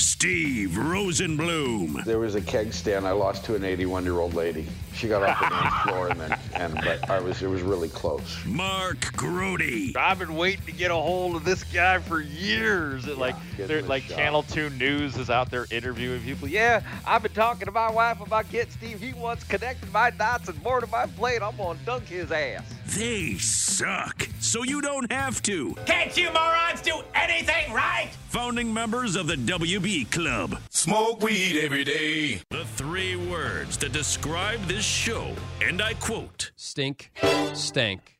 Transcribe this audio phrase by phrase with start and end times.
[0.00, 0.09] us.
[0.20, 2.04] Steve Rosenbloom.
[2.04, 4.66] There was a keg stand I lost to an 81 year old lady.
[4.92, 7.88] She got off the dance floor and then, and but I was, it was really
[7.88, 8.36] close.
[8.44, 9.96] Mark Grote.
[9.96, 13.06] I've been waiting to get a hold of this guy for years.
[13.06, 14.18] It, like, they're like shot.
[14.18, 16.48] Channel Two News is out there interviewing people.
[16.48, 19.00] Yeah, I've been talking to my wife about getting Steve.
[19.00, 21.40] He wants connected my dots and more to my plate.
[21.40, 22.70] I'm gonna dunk his ass.
[22.88, 25.74] They suck, so you don't have to.
[25.86, 28.10] Can't you morons do anything right?
[28.30, 30.58] Founding members of the WB Club.
[30.70, 32.42] Smoke weed every day.
[32.50, 37.12] The three words that describe this show, and I quote Stink,
[37.54, 38.16] stank,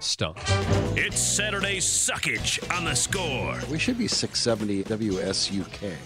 [0.00, 0.38] stunk.
[0.96, 3.58] It's Saturday Suckage on the score.
[3.70, 5.96] We should be 670 WSUK.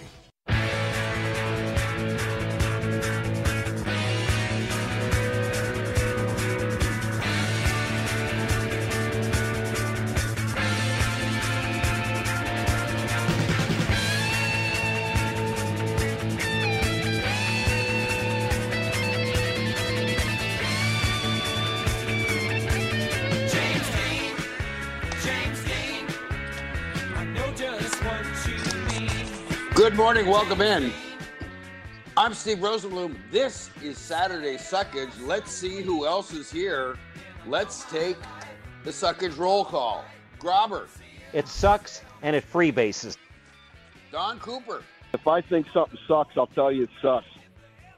[30.15, 30.93] Morning, welcome in.
[32.17, 33.17] I'm Steve Rosenbloom.
[33.33, 35.11] This is Saturday Suckage.
[35.27, 36.97] Let's see who else is here.
[37.49, 38.17] Let's take
[38.85, 40.05] the Suckage roll call.
[40.39, 40.87] Grobber,
[41.33, 43.17] It sucks and it freebases.
[44.13, 47.27] Don Cooper, If I think something sucks, I'll tell you it sucks.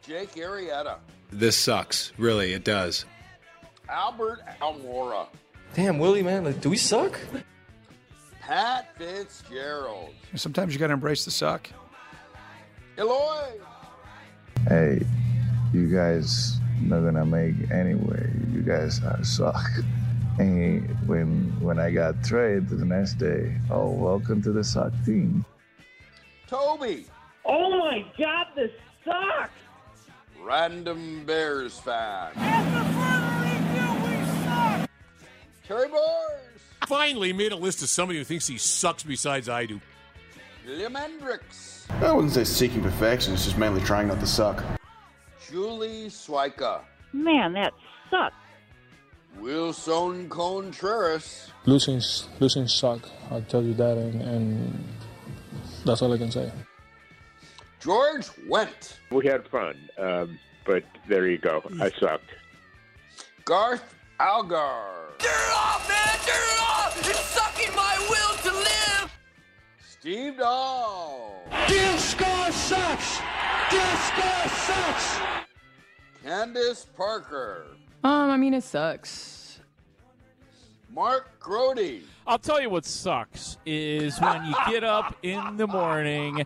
[0.00, 0.96] Jake Arrieta,
[1.30, 2.14] This sucks.
[2.16, 3.04] Really, it does.
[3.90, 5.26] Albert Almora,
[5.74, 7.20] Damn, Willie, man, like, do we suck?
[8.40, 11.68] Pat Fitzgerald, Sometimes you got to embrace the suck.
[12.98, 13.60] Eloy,
[14.68, 15.00] hey,
[15.72, 18.30] you guys not gonna make anyway.
[18.52, 19.60] You guys uh, suck.
[20.38, 25.46] And when when I got traded the next day, oh, welcome to the suck team.
[26.46, 27.06] Toby,
[27.46, 28.70] Oh my God, this
[29.04, 29.50] sucks!
[30.42, 32.32] Random Bears fan.
[35.66, 39.80] Terry Boers, Finally made a list of somebody who thinks he sucks besides I do.
[40.66, 44.64] William Hendricks, I wouldn't say seeking perfection, it's just mainly trying not to suck.
[45.48, 46.80] Julie Swyka,
[47.12, 47.72] Man, that
[48.10, 48.34] sucks.
[49.38, 52.00] Willson Contreras, Losing,
[52.40, 53.08] losing suck.
[53.30, 54.84] I'll tell you that, and, and
[55.84, 56.50] that's all I can say.
[57.78, 61.62] George Wendt, We had fun, um, but there you go.
[61.80, 62.30] I sucked.
[63.44, 66.18] Garth Algar, off, man!
[66.26, 66.98] Turn it off!
[67.08, 68.85] It's sucking my will to live!
[70.06, 71.34] Steve Dahl,
[71.66, 73.18] Disco sucks!
[73.68, 75.18] Disco sucks!
[76.22, 77.66] Candace Parker,
[78.04, 79.58] Um, I mean, it sucks.
[80.90, 86.44] Mark Grote, I'll tell you what sucks is when you get up in the morning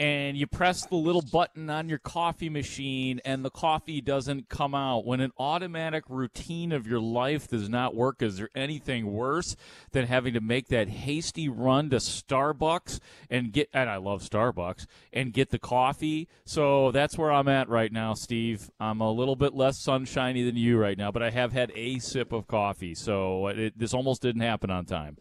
[0.00, 4.74] and you press the little button on your coffee machine and the coffee doesn't come
[4.74, 5.04] out.
[5.04, 9.56] When an automatic routine of your life does not work, is there anything worse
[9.92, 12.98] than having to make that hasty run to Starbucks
[13.28, 16.28] and get and I love Starbucks and get the coffee.
[16.46, 18.70] So that's where I'm at right now, Steve.
[18.80, 21.98] I'm a little bit less sunshiny than you right now, but I have had a
[21.98, 22.94] sip of coffee.
[22.94, 25.18] So it, this almost didn't happen on time.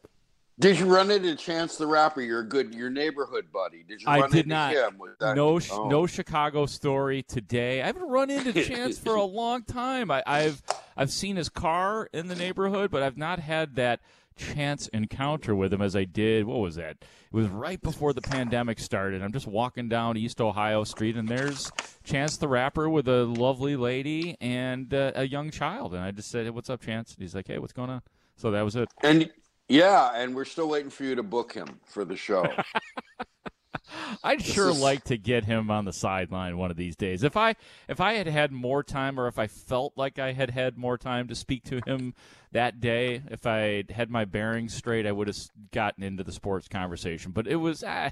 [0.60, 3.84] Did you run into Chance the Rapper, your good, your neighborhood buddy?
[3.88, 4.74] Did you I run did into not.
[4.74, 4.98] him?
[4.98, 5.88] Was that- no, oh.
[5.88, 7.82] no Chicago story today.
[7.82, 10.12] I haven't run into Chance for a long time.
[10.12, 10.62] I, I've
[10.98, 14.02] I've seen his car in the neighborhood, but I've not had that
[14.36, 16.46] chance encounter with him as I did.
[16.46, 16.98] What was that?
[17.02, 19.22] It was right before the pandemic started.
[19.22, 21.72] I'm just walking down East Ohio Street, and there's
[22.04, 26.30] Chance the Rapper with a lovely lady and uh, a young child, and I just
[26.30, 28.02] said, hey, "What's up, Chance?" And he's like, "Hey, what's going on?"
[28.36, 28.90] So that was it.
[29.04, 29.30] And
[29.70, 32.46] Yeah, and we're still waiting for you to book him for the show.
[34.24, 37.24] I'd This sure is- like to get him on the sideline one of these days.
[37.24, 37.56] If I
[37.88, 40.98] if I had had more time, or if I felt like I had had more
[40.98, 42.14] time to speak to him
[42.52, 45.38] that day, if I had my bearings straight, I would have
[45.72, 47.32] gotten into the sports conversation.
[47.32, 47.84] But it was.
[47.86, 48.12] Ah,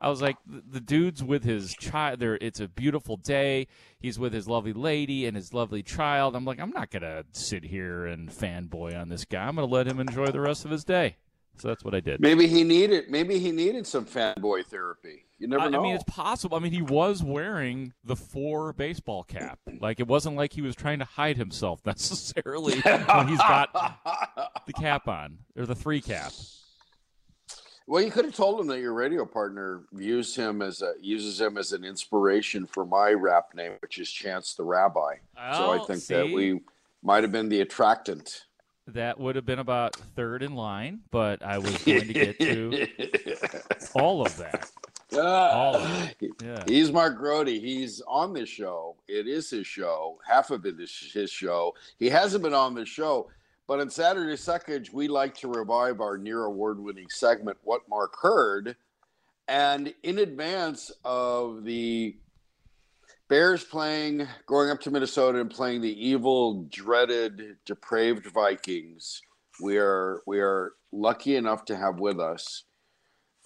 [0.00, 2.20] I was like, the the dude's with his child.
[2.20, 3.66] There, it's a beautiful day.
[3.98, 6.36] He's with his lovely lady and his lovely child.
[6.36, 9.46] I'm like, I'm not gonna sit here and fanboy on this guy.
[9.46, 11.16] I'm gonna let him enjoy the rest of his day.
[11.58, 12.20] So that's what I did.
[12.20, 15.24] maybe he needed maybe he needed some fanboy therapy.
[15.38, 15.80] You never I, know.
[15.80, 16.56] I mean, it's possible.
[16.56, 19.58] I mean, he was wearing the four baseball cap.
[19.80, 23.72] Like, it wasn't like he was trying to hide himself necessarily when he's got
[24.66, 26.32] the cap on or the three cap.
[27.88, 31.40] Well, you could have told him that your radio partner views him as a uses
[31.40, 35.14] him as an inspiration for my rap name, which is Chance the Rabbi.
[35.38, 36.60] Oh, so I Oh, think that we
[37.02, 38.46] might have been the attractant.
[38.88, 42.88] That would have been about third in line, but I was going to get to
[43.94, 44.70] all of that.
[45.14, 46.30] Ah, all of it.
[46.42, 46.64] Yeah.
[46.66, 47.46] He's Mark Grote.
[47.46, 48.96] He's on this show.
[49.06, 50.18] It is his show.
[50.26, 51.74] Half of it is his show.
[51.98, 53.28] He hasn't been on this show,
[53.68, 58.14] but on Saturday Suckage, we like to revive our near award winning segment, What Mark
[58.20, 58.76] Heard.
[59.48, 62.16] And in advance of the
[63.28, 69.20] Bears playing, going up to Minnesota and playing the evil, dreaded, depraved Vikings,
[69.60, 72.64] we are we are lucky enough to have with us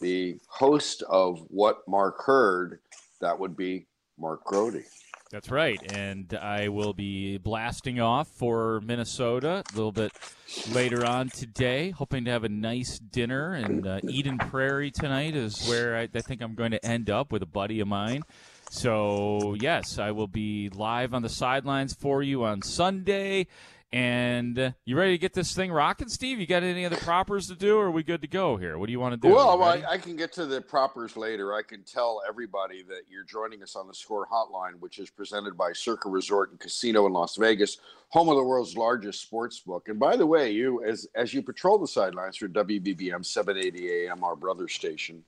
[0.01, 2.81] the host of What Mark Heard.
[3.21, 3.87] That would be
[4.19, 4.83] Mark Grote.
[5.31, 5.81] That's right.
[5.93, 10.11] And I will be blasting off for Minnesota a little bit
[10.73, 13.53] later on today, hoping to have a nice dinner.
[13.53, 17.31] And uh, Eden Prairie tonight is where I, I think I'm going to end up
[17.31, 18.23] with a buddy of mine.
[18.71, 23.47] So, yes, I will be live on the sidelines for you on Sunday.
[23.93, 26.39] And uh, you ready to get this thing rocking, Steve?
[26.39, 28.79] You got any other propers to do, or are we good to go here?
[28.79, 29.35] What do you want to do?
[29.35, 29.65] Well?
[29.65, 31.55] I, I can get to the propers later.
[31.55, 35.57] I can tell everybody that you're joining us on the Score Hotline, which is presented
[35.57, 37.79] by Circa Resort and Casino in Las Vegas,
[38.11, 39.89] home of the world's largest sports book.
[39.89, 44.23] And by the way, you as as you patrol the sidelines for WBBM 780 AM,
[44.23, 45.25] our brother station,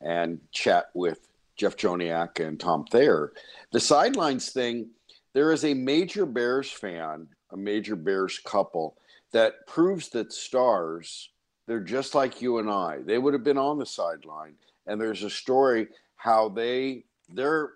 [0.00, 1.26] and chat with
[1.56, 3.32] Jeff Joniak and Tom Thayer,
[3.72, 4.90] the sidelines thing.
[5.32, 8.96] There is a major Bears fan, a major Bears couple
[9.32, 11.30] that proves that stars
[11.66, 12.98] they're just like you and I.
[13.06, 14.52] They would have been on the sideline.
[14.86, 17.70] And there's a story how they they're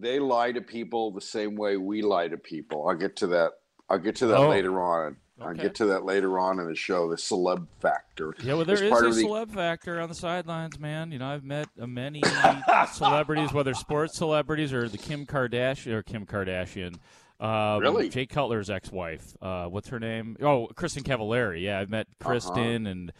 [0.00, 2.86] they lie to people the same way we lie to people.
[2.88, 3.52] I'll get to that.
[3.90, 4.48] I'll get to that Oh.
[4.48, 5.16] later on.
[5.40, 7.10] I'll get to that later on in the show.
[7.10, 8.34] The celeb factor.
[8.42, 11.10] Yeah, well, there is part a of the- celeb factor on the sidelines, man.
[11.12, 12.22] You know, I've met many
[12.92, 16.96] celebrities, whether sports celebrities or the Kim Kardashian or Kim Kardashian.
[17.40, 18.08] Um, Really?
[18.08, 19.36] Jay Cutler's ex-wife.
[19.42, 20.36] Uh, what's her name?
[20.40, 21.62] Oh, Kristin Cavallari.
[21.62, 22.30] Yeah, I've met Uh-huh.
[22.32, 23.12] Kristin and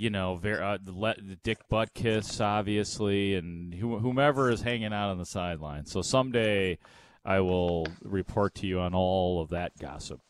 [0.00, 4.92] you know, ver- uh, the, le- the Dick Butkus, obviously, and who- whomever is hanging
[4.92, 5.90] out on the sidelines.
[5.90, 6.78] So someday,
[7.24, 10.20] I will report to you on all of that gossip.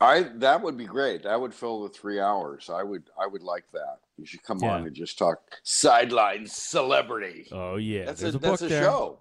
[0.00, 1.24] I that would be great.
[1.24, 2.70] That would fill the three hours.
[2.72, 3.98] I would I would like that.
[4.16, 7.48] You should come on and just talk sideline celebrity.
[7.50, 8.82] Oh yeah, That's there's a, a that's a there.
[8.84, 9.18] show.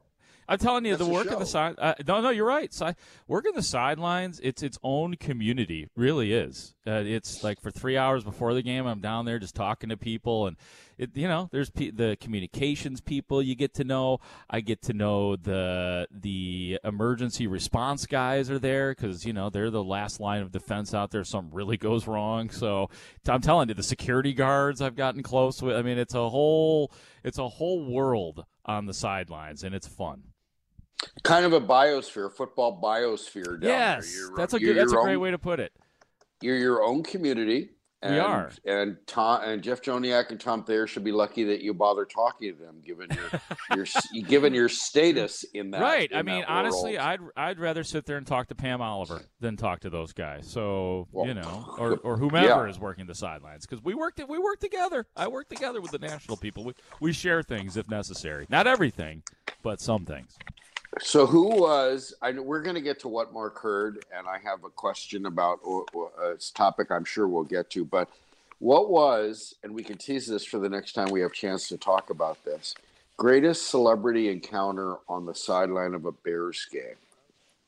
[0.49, 1.75] I'm telling you, That's the work of the side.
[1.77, 2.73] Uh, no, no, you're right.
[2.73, 2.95] Si-
[3.27, 4.39] work in the sidelines.
[4.41, 5.89] It's its own community.
[5.95, 6.73] Really is.
[6.85, 9.97] Uh, it's like for three hours before the game, I'm down there just talking to
[9.97, 10.55] people, and
[10.97, 14.19] it, you know, there's pe- the communications people you get to know.
[14.49, 19.69] I get to know the the emergency response guys are there because you know they're
[19.69, 21.21] the last line of defense out there.
[21.21, 22.49] if Something really goes wrong.
[22.51, 22.89] So
[23.27, 25.75] I'm telling you, the security guards I've gotten close with.
[25.75, 30.23] I mean, it's a whole it's a whole world on the sidelines, and it's fun.
[31.23, 34.29] Kind of a biosphere, football biosphere down Yes, there.
[34.35, 34.75] That's a good.
[34.77, 35.71] That's a great own- way to put it.
[36.41, 37.71] You're your own community.
[38.03, 38.51] We And, are.
[38.63, 42.53] and Tom and Jeff Joniak and Tom Thayer should be lucky that you bother talking
[42.53, 45.81] to them, given your your given your status in that.
[45.81, 46.11] right.
[46.11, 46.99] in I mean, honestly.
[46.99, 50.47] I'd I'd rather sit there and talk to Pam Oliver than talk to those guys.
[50.47, 52.69] So Well, you know, or, or whomever yeah.
[52.69, 55.07] is working the sidelines because we worked we work together.
[55.15, 56.63] I work together with the national people.
[56.65, 58.45] We we share things if necessary.
[58.47, 59.23] Not everything,
[59.63, 60.37] but some things.
[61.01, 62.13] So who was?
[62.21, 65.25] I know we're going to get to what Mark heard, and I have a question
[65.25, 67.85] about uh, a topic I'm sure we'll get to.
[67.85, 68.09] But
[68.59, 71.77] what was, and we can tease this for the next time we have chance to
[71.77, 72.73] talk about this,
[73.17, 76.95] greatest celebrity encounter on the sideline of a Bears game?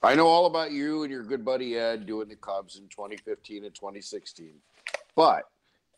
[0.02, 3.66] I know all about you and your good buddy Ed doing the Cubs in 2015
[3.66, 4.54] and 2016,
[5.16, 5.44] but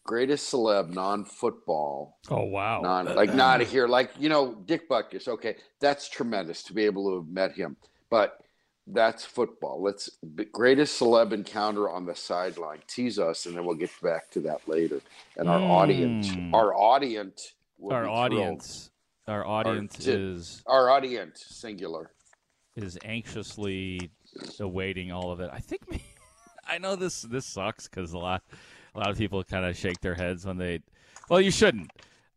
[0.03, 2.81] greatest celeb non-football Oh wow.
[2.81, 7.09] non like not here like you know dick butkus okay that's tremendous to be able
[7.09, 7.77] to have met him
[8.09, 8.39] but
[8.87, 9.81] that's football.
[9.81, 10.09] Let's
[10.51, 12.79] greatest celeb encounter on the sideline.
[12.87, 14.99] Tease us, and then we'll get back to that later.
[15.37, 16.51] And our audience, Mm.
[16.53, 18.17] our audience, will our be thrilled.
[18.17, 18.89] audience,
[19.27, 22.11] our audience Our- is our audience singular.
[22.75, 24.09] is anxiously
[24.59, 25.51] awaiting all of it.
[25.53, 26.03] I think me,
[26.67, 28.41] I know this this sucks because a lot
[28.95, 30.81] a lot of people kind of shake their heads when they.
[31.29, 31.91] Well, you shouldn't.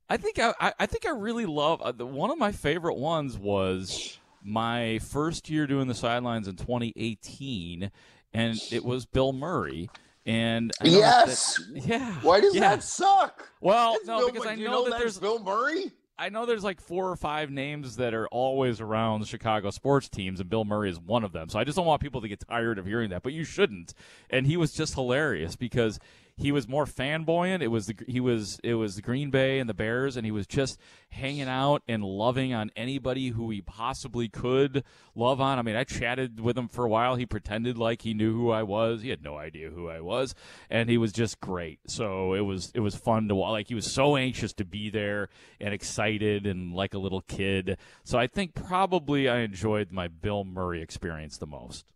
[0.09, 3.39] I think I I, think I really love uh, the, one of my favorite ones
[3.39, 7.91] was my first year doing the sidelines in 2018,
[8.35, 9.89] and it was Bill Murray.
[10.27, 11.61] And know that- Yes.
[11.75, 12.13] yeah.
[12.23, 12.61] Why does yeah.
[12.61, 13.49] that suck?
[13.61, 15.93] Well, It's no, Bill because I you know, that there's Bill Murray.
[16.17, 20.39] I know there's like four or five names that are always around Chicago sports teams,
[20.39, 21.49] and Bill Murray is one of them.
[21.49, 23.95] So I just don't want people to get tired of hearing that, but you shouldn't.
[24.31, 25.99] And he was just hilarious because
[26.37, 27.63] he was more fanboying.
[27.63, 30.33] It was the he was it was the Green Bay and the Bears, and he
[30.33, 30.79] was just
[31.11, 34.83] hanging out and loving on anybody who he possibly could
[35.15, 35.61] love on.
[35.61, 37.15] I mean, I chatted with him for a while.
[37.15, 39.03] He pretended like he knew who I was.
[39.03, 40.35] He had no idea who I was,
[40.69, 41.79] and he was just great.
[41.87, 43.53] So it was it was fun to watch.
[43.53, 45.29] Like he was so anxious to be there
[45.61, 47.79] and excited and like a little kid.
[48.03, 51.94] So I think probably I enjoyed my Bill Murray experience the most.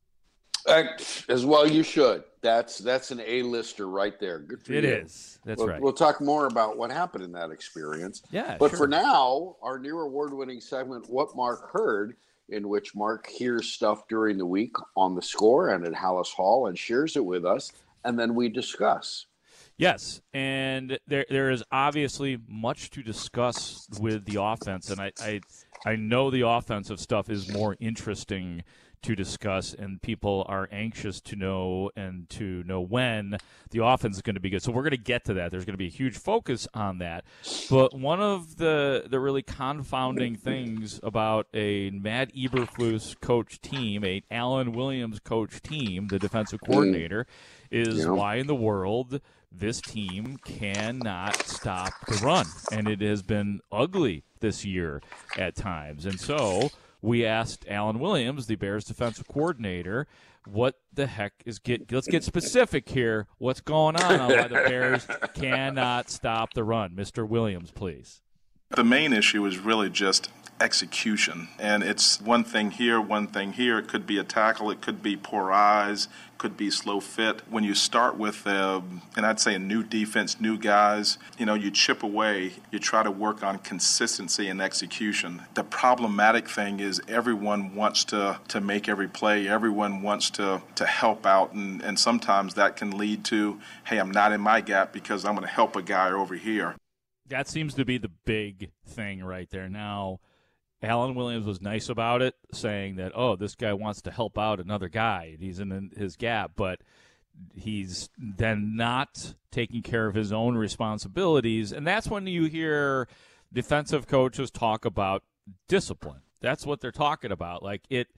[0.68, 2.24] As well, you should.
[2.40, 4.38] That's that's an A-lister right there.
[4.38, 4.90] Good for It you.
[4.90, 5.38] is.
[5.44, 5.80] That's we'll, right.
[5.80, 8.22] We'll talk more about what happened in that experience.
[8.30, 8.78] Yeah, But sure.
[8.78, 12.16] for now, our new award-winning segment, "What Mark Heard,"
[12.48, 16.66] in which Mark hears stuff during the week on the score and at Halas Hall
[16.68, 17.72] and shares it with us,
[18.04, 19.26] and then we discuss.
[19.76, 25.40] Yes, and there there is obviously much to discuss with the offense, and I I,
[25.86, 28.62] I know the offensive stuff is more interesting
[29.02, 33.36] to discuss, and people are anxious to know and to know when
[33.70, 34.62] the offense is going to be good.
[34.62, 35.50] So we're going to get to that.
[35.50, 37.24] There's going to be a huge focus on that.
[37.70, 44.22] But one of the the really confounding things about a Matt Eberflus coach team, a
[44.30, 46.72] Alan Williams coach team, the defensive hmm.
[46.72, 47.26] coordinator,
[47.70, 48.10] is Yeah.
[48.10, 52.46] why in the world this team cannot stop the run.
[52.70, 55.00] And it has been ugly this year
[55.36, 56.04] at times.
[56.06, 60.06] And so we asked Alan Williams, the Bears defensive coordinator,
[60.46, 63.26] what the heck is get let's get specific here.
[63.38, 66.90] What's going on on why the Bears cannot stop the run?
[66.90, 67.26] Mr.
[67.28, 68.22] Williams, please.
[68.70, 71.48] The main issue is really just execution.
[71.58, 73.78] And it's one thing here, one thing here.
[73.78, 76.06] It could be a tackle, it could be poor eyes,
[76.36, 77.40] could be slow fit.
[77.50, 78.82] When you start with, uh,
[79.16, 83.02] and I'd say a new defense, new guys, you know, you chip away, you try
[83.02, 85.42] to work on consistency and execution.
[85.54, 90.86] The problematic thing is everyone wants to, to make every play, everyone wants to, to
[90.86, 94.92] help out, and, and sometimes that can lead to, hey, I'm not in my gap
[94.92, 96.76] because I'm going to help a guy over here.
[97.28, 99.68] That seems to be the big thing right there.
[99.68, 100.20] Now,
[100.82, 104.60] Alan Williams was nice about it, saying that, oh, this guy wants to help out
[104.60, 105.36] another guy.
[105.38, 106.80] He's in his gap, but
[107.54, 111.72] he's then not taking care of his own responsibilities.
[111.72, 113.08] And that's when you hear
[113.52, 115.24] defensive coaches talk about
[115.68, 116.22] discipline.
[116.40, 117.62] That's what they're talking about.
[117.62, 118.08] Like it,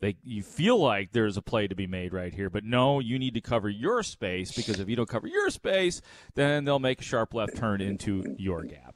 [0.00, 3.18] they you feel like there's a play to be made right here, but no, you
[3.18, 6.00] need to cover your space because if you don't cover your space,
[6.34, 8.94] then they'll make a sharp left turn into your gap.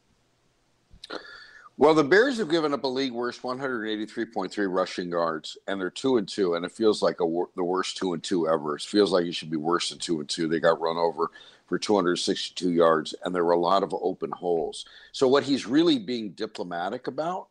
[1.77, 6.19] Well, the Bears have given up a league worst 183.3 rushing yards, and they're two
[6.19, 8.77] and two, and it feels like a the worst two and two ever.
[8.77, 10.47] It feels like it should be worse than two and two.
[10.47, 11.31] They got run over
[11.67, 14.85] for 262 yards, and there were a lot of open holes.
[15.13, 17.49] So what he's really being diplomatic about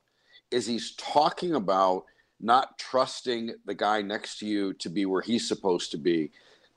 [0.51, 2.05] is he's talking about
[2.43, 6.29] not trusting the guy next to you to be where he's supposed to be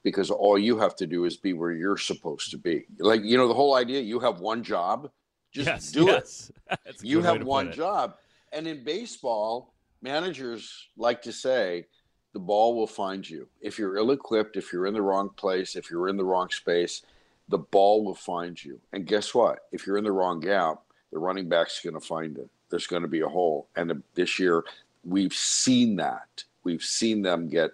[0.05, 2.87] because all you have to do is be where you're supposed to be.
[2.99, 5.11] Like, you know, the whole idea you have one job,
[5.53, 6.53] just Yes, do yes.
[6.71, 7.03] it.
[7.03, 8.15] You have one job.
[8.53, 11.87] And in baseball, managers like to say
[12.33, 13.49] the ball will find you.
[13.61, 16.51] If you're ill equipped, if you're in the wrong place, if you're in the wrong
[16.51, 17.03] space,
[17.49, 18.79] the ball will find you.
[18.93, 19.61] And guess what?
[19.73, 22.49] If you're in the wrong gap, the running back's going to find it.
[22.71, 23.69] There's going to be a hole.
[23.75, 24.65] And this year,
[25.07, 26.45] we've seen that.
[26.65, 27.71] We've seen them get.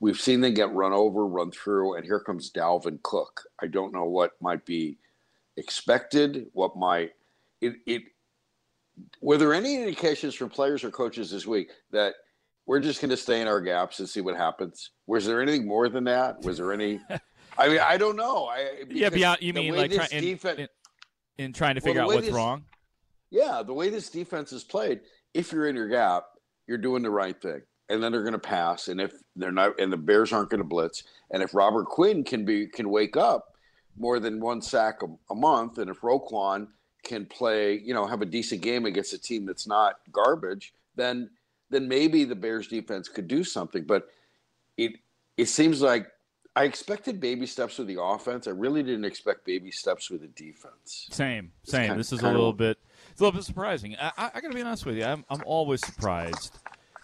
[0.00, 3.42] We've seen them get run over, run through, and here comes Dalvin Cook.
[3.60, 4.96] I don't know what might be
[5.58, 7.12] expected, what might
[7.60, 8.02] it, it
[9.20, 12.14] were there any indications from players or coaches this week that
[12.66, 14.90] we're just going to stay in our gaps and see what happens?
[15.06, 16.40] Was there anything more than that?
[16.42, 17.00] Was there any?
[17.58, 18.46] I mean, I don't know.
[18.46, 20.68] I, Yeah, beyond you mean like try, in, in,
[21.36, 22.64] in trying to figure the out what's this- wrong?
[23.30, 25.00] Yeah, the way this defense is played,
[25.34, 26.24] if you're in your gap,
[26.70, 27.60] you're doing the right thing.
[27.88, 28.86] And then they're going to pass.
[28.86, 31.02] And if they're not, and the Bears aren't going to blitz.
[31.32, 33.56] And if Robert Quinn can be can wake up
[33.98, 36.68] more than one sack a, a month, and if Roquan
[37.02, 41.28] can play, you know, have a decent game against a team that's not garbage, then
[41.70, 43.82] then maybe the Bears defense could do something.
[43.82, 44.06] But
[44.76, 44.92] it
[45.36, 46.06] it seems like
[46.54, 48.46] I expected baby steps with the offense.
[48.46, 51.08] I really didn't expect baby steps with the defense.
[51.10, 51.88] Same, same.
[51.88, 52.78] kind- this is a kind of- little bit,
[53.20, 53.96] a little bit surprising.
[54.00, 55.04] I, I, I got to be honest with you.
[55.04, 56.58] I'm, I'm always surprised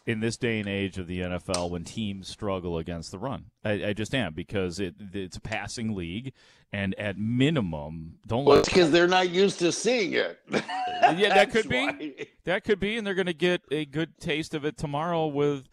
[0.06, 3.46] in this day and age of the NFL when teams struggle against the run.
[3.64, 6.32] I, I just am because it it's a passing league,
[6.72, 10.40] and at minimum, don't Well, it's because they're not used to seeing it.
[10.50, 11.86] yeah, that could be.
[11.86, 12.26] why.
[12.44, 15.64] That could be, and they're going to get a good taste of it tomorrow with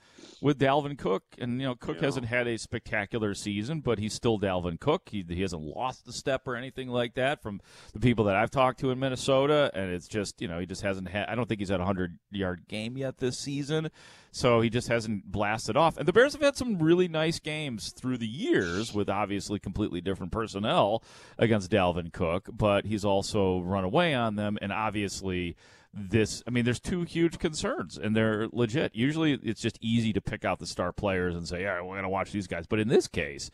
[0.43, 1.23] with Dalvin Cook.
[1.39, 5.03] And you know, Cook hasn't had a spectacular season, but he's still Dalvin Cook.
[5.09, 7.61] He he hasn't lost a step or anything like that from
[7.93, 9.71] the people that I've talked to in Minnesota.
[9.73, 11.29] And it's just you know he just hasn't had.
[11.29, 13.89] I don't think he's had a hundred yard game yet this season.
[14.31, 15.95] So he just hasn't blasted off.
[15.95, 20.01] And the Bears have had some really nice games through the years with obviously completely
[20.01, 21.03] different personnel
[21.37, 24.57] against Dalvin Cook, but he's also run away on them.
[24.59, 25.55] And obviously,
[25.93, 28.95] this, I mean, there's two huge concerns, and they're legit.
[28.95, 32.03] Usually it's just easy to pick out the star players and say, yeah, we're going
[32.03, 32.65] to watch these guys.
[32.65, 33.51] But in this case,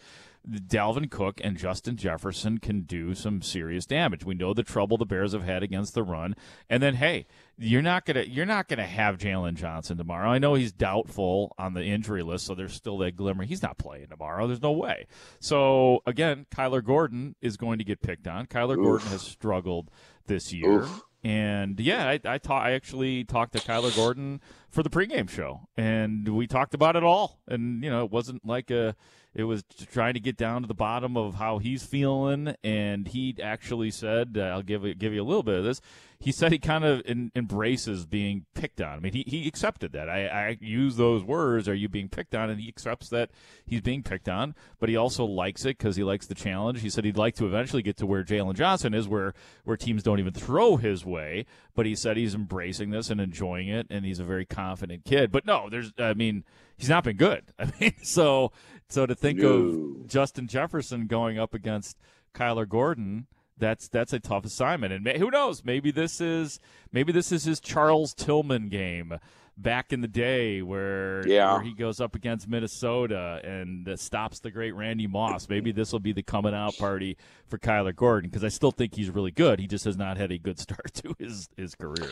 [0.50, 4.24] Dalvin Cook and Justin Jefferson can do some serious damage.
[4.24, 6.36] We know the trouble the Bears have had against the run,
[6.69, 7.27] and then hey,
[7.58, 10.29] you're not gonna you're not gonna have Jaylon Johnson tomorrow.
[10.29, 13.43] I know he's doubtful on the injury list, so there's still that glimmer.
[13.43, 14.48] He's not playing tomorrow.
[14.48, 15.08] There's no way.
[15.41, 18.48] So again, Kyler Gordon is going to get picked on.
[18.48, 18.84] Kyler Oof.
[18.84, 19.91] Gordon has struggled
[20.25, 20.84] this year.
[20.84, 21.03] Oof.
[21.23, 25.67] And yeah, I I, ta- I actually talked to Kyler Gordon for the pregame show,
[25.75, 27.39] and we talked about it all.
[27.47, 28.95] And you know, it wasn't like a,
[29.36, 32.55] it was trying to get down to the bottom of how he's feeling.
[32.63, 35.81] And he actually said, uh, "I'll give give you a little bit of this."
[36.21, 38.98] He said he kind of in, embraces being picked on.
[38.98, 40.09] I mean, he, he accepted that.
[40.09, 43.29] I, I use those words, "Are you being picked on?" And he accepts that
[43.65, 44.55] he's being picked on.
[44.79, 46.81] But he also likes it because he likes the challenge.
[46.81, 49.33] He said he'd like to eventually get to where Jaylon Johnson is, where
[49.63, 51.45] where teams don't even throw his way.
[51.75, 55.31] But he said he's embracing this and enjoying it, and he's a very confident kid.
[55.31, 56.43] But no, there's, I mean,
[56.75, 57.43] he's not been good.
[57.59, 58.51] I mean, so
[58.89, 59.48] so to think No.
[59.50, 61.98] of Justin Jefferson going up against
[62.34, 63.27] Kyler Gordon,
[63.58, 64.93] that's that's a tough assignment.
[64.93, 65.63] And may, who knows?
[65.65, 66.60] Maybe this is
[66.91, 69.20] maybe this is his Charles Tillman game
[69.57, 71.51] back in the day where, Yeah.
[71.55, 75.50] where he goes up against Minnesota and uh, stops the great Randy Moss.
[75.50, 78.96] Maybe this will be the coming out party for Kyler Gordon because I still think
[78.96, 79.59] he's really good.
[79.59, 82.09] He just has not had a good start to his his career.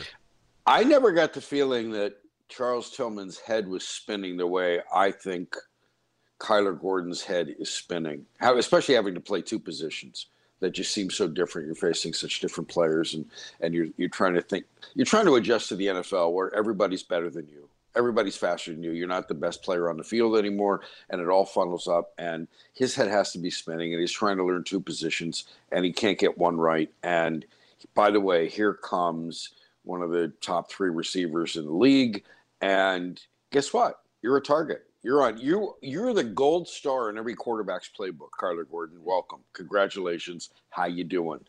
[0.66, 2.16] I never got the feeling that
[2.50, 5.54] Charles Tillman's head was spinning the way I think
[6.38, 8.24] Kyler Gordon's head is spinning.
[8.38, 10.26] How, especially having to play two positions
[10.60, 11.66] that just seem so different.
[11.66, 13.26] You're facing such different players, and
[13.60, 17.02] and you're you're trying to think, you're trying to adjust to the NFL where everybody's
[17.02, 17.68] better than you.
[17.96, 18.92] Everybody's faster than you.
[18.92, 22.12] You're not the best player on the field anymore, and it all funnels up.
[22.18, 25.84] And his head has to be spinning, and he's trying to learn two positions, and
[25.84, 26.92] he can't get one right.
[27.02, 27.44] And
[27.94, 29.50] by the way, here comes
[29.84, 32.24] one of the top three receivers in the league.
[32.60, 33.20] And
[33.50, 34.00] guess what?
[34.22, 34.87] You're a target.
[35.02, 38.98] You're on you you're the gold star in every quarterback's playbook, Kyler Gordon.
[39.04, 39.40] Welcome.
[39.52, 40.50] Congratulations.
[40.70, 41.44] How you doing?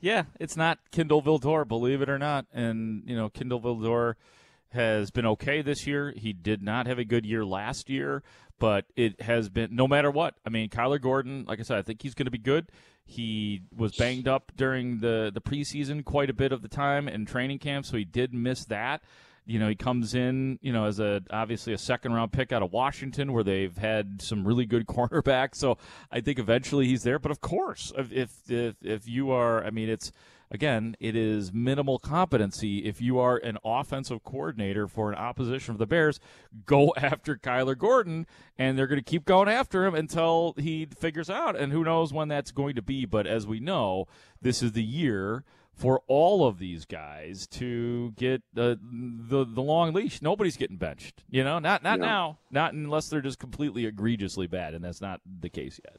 [0.00, 2.46] Yeah, it's not Kindle Vildor, believe it or not.
[2.52, 4.14] And, you know, Kindle Vildor
[4.70, 6.14] has been okay this year.
[6.16, 8.22] He did not have a good year last year,
[8.58, 10.34] but it has been no matter what.
[10.46, 12.70] I mean, Kyler Gordon, like I said, I think he's going to be good.
[13.04, 17.26] He was banged up during the the preseason quite a bit of the time in
[17.26, 19.02] training camp, so he did miss that.
[19.50, 22.62] You know, he comes in, you know, as a obviously a second round pick out
[22.62, 25.56] of Washington, where they've had some really good cornerbacks.
[25.56, 25.76] So
[26.08, 27.18] I think eventually he's there.
[27.18, 28.12] But of course, if
[28.48, 30.12] if if, you are, I mean, it's
[30.52, 32.84] again, it is minimal competency.
[32.86, 36.20] If you are an offensive coordinator for an opposition of the Bears,
[36.64, 41.28] go after Kyler Gordon, and they're going to keep going after him until he figures
[41.28, 41.58] out.
[41.58, 43.04] And who knows when that's going to be?
[43.04, 44.06] But as we know,
[44.40, 45.42] this is the year
[45.80, 50.20] for all of these guys to get the the, the long leash.
[50.20, 51.24] Nobody's getting benched.
[51.30, 52.06] You know, not not No.
[52.06, 55.96] now, not unless they're just completely egregiously bad, and that's not the case yet.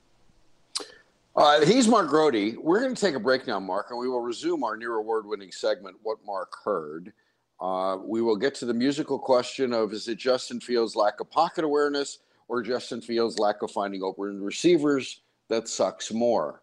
[1.35, 2.57] Uh, he's Mark Grote.
[2.61, 5.25] We're going to take a break now, Mark, and we will resume our near award
[5.25, 7.11] winning segment, What Mark Heard.
[7.59, 11.29] Uh, we will get to the musical question of is it Justin Fields' lack of
[11.31, 16.60] pocket awareness or Justin Fields' lack of finding open receivers that sucks more?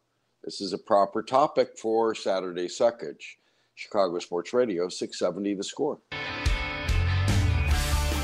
[0.48, 3.36] This is a proper topic for Saturday Suckage.
[3.74, 5.98] Chicago Sports Radio, 670 the score.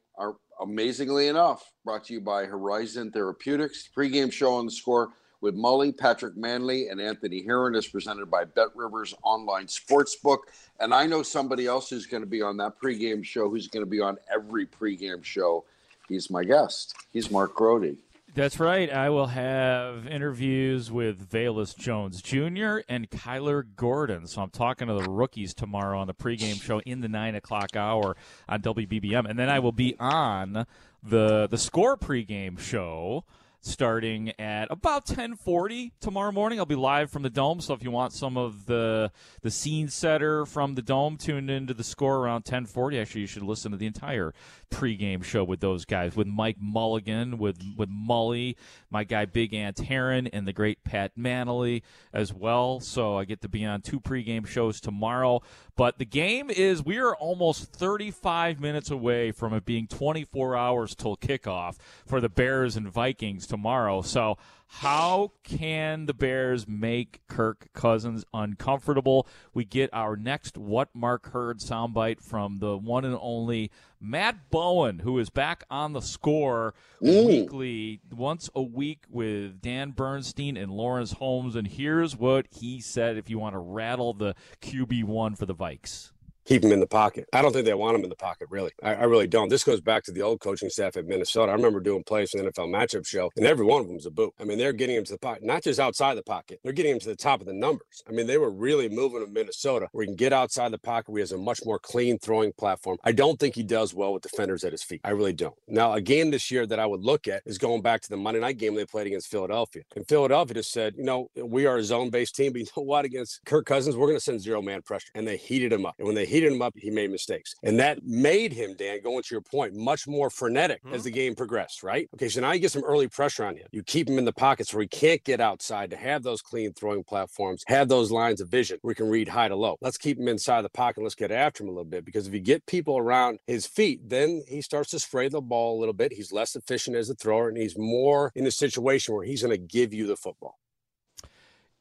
[0.65, 3.87] Amazingly enough, brought to you by Horizon Therapeutics.
[3.87, 5.11] Pre-game show on the score
[5.43, 10.39] with Mully, Patrick Mannelly, and Anthony Herron is presented by Bet Rivers Online Sportsbook.
[10.81, 13.85] And I know somebody else who's going to be on that pregame show who's going
[13.85, 15.67] to be on every pregame show.
[16.09, 16.95] He's my guest.
[17.13, 17.99] He's Mark Grote.
[18.35, 18.93] That's right.
[18.93, 22.79] I will have interviews with Velus Jones Jr.
[22.89, 24.27] and Kyler Gordon.
[24.27, 27.77] So I'm talking to the rookies tomorrow on the pregame show in the nine o'clock
[27.77, 28.17] hour
[28.49, 30.67] on WBBM, and then I will be on
[31.01, 33.25] the the score pregame show
[33.65, 36.59] starting at about 10:40 tomorrow morning.
[36.59, 39.11] I'll be live from the dome, so if you want some of the
[39.43, 43.43] the scene setter from the dome tuned into the score around 10:40, actually you should
[43.43, 44.35] listen to the entire
[44.71, 48.57] pregame show with those guys with Mike Mulligan, with with Mully,
[48.91, 52.81] my guy Big Ant Herron, and the great Pat Mannelly as well.
[52.81, 55.41] So I get to be on two pregame shows tomorrow.
[55.77, 60.95] But the game is we are almost 35 minutes away from it being 24 hours
[60.95, 64.03] till kickoff for the Bears and Vikings tomorrow.
[64.03, 69.27] So how can the Bears make Kirk Cousins uncomfortable?
[69.53, 75.01] We get our next What Mark Heard soundbite from the one and only Matt Bowen,
[75.01, 81.13] who is back on the score weekly, once a week with Dan Bernstein and Lawrence
[81.13, 81.57] Holmes.
[81.57, 86.11] And here's what he said if you want to rattle the QB1 for the Vikes
[86.45, 87.27] keep him in the pocket.
[87.33, 88.73] I don't think they want him in the pocket, really.
[88.83, 89.49] I, I, really don't.
[89.49, 91.53] This goes back to the old coaching staff at Minnesota.
[91.53, 94.07] I remember doing plays for the NFL matchup show, and every one of them was
[94.07, 94.33] a boot.
[94.39, 96.93] I mean, they're getting him to the pocket, not just outside the pocket, they're getting
[96.93, 98.03] him to the top of the numbers.
[98.09, 101.11] I mean, they were really moving to Minnesota where he can get outside the pocket,
[101.11, 102.99] where he has a much more clean throwing platform.
[103.05, 105.01] I don't think he does well with defenders at his feet.
[105.05, 105.55] I really don't.
[105.69, 108.17] Now, a game this year that I would look at is going back to the
[108.17, 109.83] Monday night game they played against Philadelphia.
[109.97, 112.83] And Philadelphia just said, you know, we are a zone based team, but you know
[112.83, 113.05] what?
[113.05, 115.11] Against Kirk Cousins, we're going to send zero man pressure.
[115.15, 115.95] And they heated him up.
[115.99, 117.55] And when they heated him up, he made mistakes.
[117.63, 120.95] And that made him, Dan, going to your point, much more frenetic mm-hmm.
[120.95, 122.09] as the game progressed, right?
[122.15, 123.69] Okay, so now you get some early pressure on him.
[123.71, 126.73] You keep him in the pockets where he can't get outside to have those clean
[126.73, 129.77] throwing platforms, have those lines of vision where he can read high to low.
[129.81, 131.03] Let's keep him inside the pocket.
[131.03, 134.01] Let's get after him a little bit because if you get people around his feet,
[134.09, 136.13] then he starts to spray the ball a little bit.
[136.13, 139.57] He's less efficient as a thrower and he's more in a situation where he's going
[139.57, 140.59] to give you the football.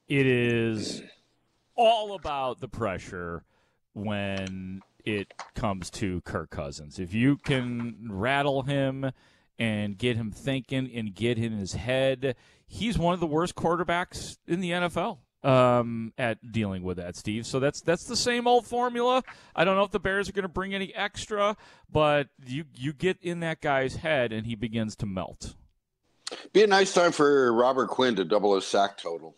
[0.07, 1.01] It is
[1.75, 3.43] all about the pressure
[3.93, 6.99] when it comes to Kirk Cousins.
[6.99, 9.11] If you can rattle him
[9.59, 14.37] and get him thinking and get in his head, he's one of the worst quarterbacks
[14.47, 17.45] in the NFL um, at dealing with that, Steve.
[17.45, 19.23] So that's that's the same old formula.
[19.55, 21.57] I don't know if the Bears are going to bring any extra,
[21.91, 25.55] but you you get in that guy's head and he begins to melt.
[26.51, 29.35] Be a nice time for Robert Quinn to double his sack total.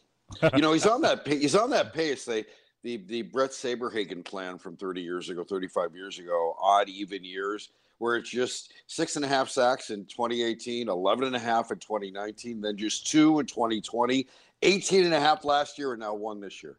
[0.54, 2.26] you know he's on that he's on that pace.
[2.26, 2.46] They
[2.86, 7.72] the the Bret Saberhagen plan from 30 years ago, 35 years ago, odd even years,
[7.98, 11.80] where it's just six and a half sacks in 2018, 11 and a half in
[11.80, 14.28] 2019, then just two in 2020,
[14.62, 16.78] 18 and a half last year, and now one this year.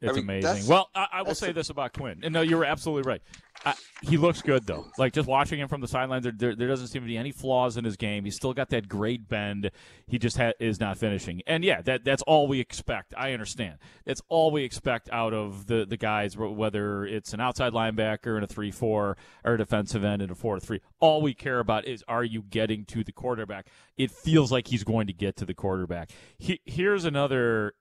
[0.00, 0.66] It's I mean, amazing.
[0.66, 2.20] Well, I, I will say a, this about Quinn.
[2.22, 3.22] And no, you were absolutely right.
[3.64, 4.86] I, he looks good though.
[4.98, 7.32] Like just watching him from the sidelines, there, there, there, doesn't seem to be any
[7.32, 8.24] flaws in his game.
[8.24, 9.70] He's still got that great bend.
[10.06, 11.40] He just ha- is not finishing.
[11.46, 13.14] And yeah, that that's all we expect.
[13.16, 13.78] I understand.
[14.04, 18.44] That's all we expect out of the the guys, whether it's an outside linebacker in
[18.44, 20.80] a three four or a defensive end in a four three.
[21.00, 23.68] All we care about is are you getting to the quarterback?
[23.96, 26.10] It feels like he's going to get to the quarterback.
[26.38, 27.74] He, here's another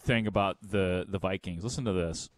[0.00, 1.64] thing about the the Vikings.
[1.64, 2.30] Listen to this.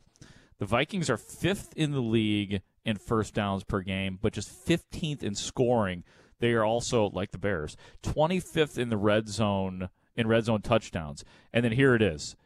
[0.59, 5.23] The Vikings are fifth in the league in first downs per game, but just 15th
[5.23, 6.03] in scoring.
[6.41, 11.25] They are also like the Bears, 25th in the red zone in red zone touchdowns.
[11.53, 12.37] And then here it is.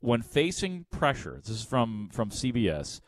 [0.00, 3.00] When facing pressure, this is from from CBS,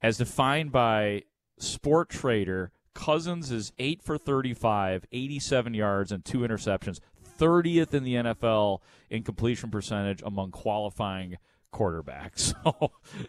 [0.00, 1.24] as defined by
[1.58, 7.00] Sport Trader, Cousins is 8 for 35, 87 yards and two interceptions,
[7.38, 11.36] 30th in the NFL in completion percentage among qualifying
[11.72, 12.54] quarterbacks.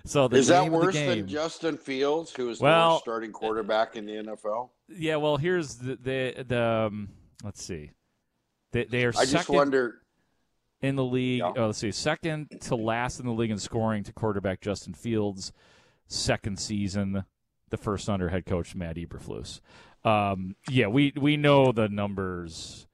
[0.08, 4.06] So, so is that worse than Justin Fields, who is well, the starting quarterback in
[4.06, 4.70] the NFL?
[4.90, 7.10] Yeah, well, here's the the, the um,
[7.44, 7.92] let's see,
[8.72, 9.14] they, they are.
[9.18, 10.02] I just wonder
[10.82, 11.40] in the league.
[11.40, 11.54] Yeah.
[11.56, 15.52] Oh, let's see, second to last in the league in scoring to quarterback Justin Fields,
[16.08, 17.26] second season,
[17.70, 19.62] the first under head coach Matt Eberflus.
[20.04, 22.87] Um, yeah, we we know the numbers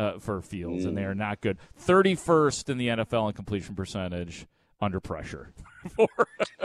[0.00, 0.88] uh, for Fields, mm.
[0.88, 1.58] and they are not good.
[1.86, 4.46] 31st in the NFL in completion percentage
[4.82, 5.52] under pressure
[5.94, 6.08] for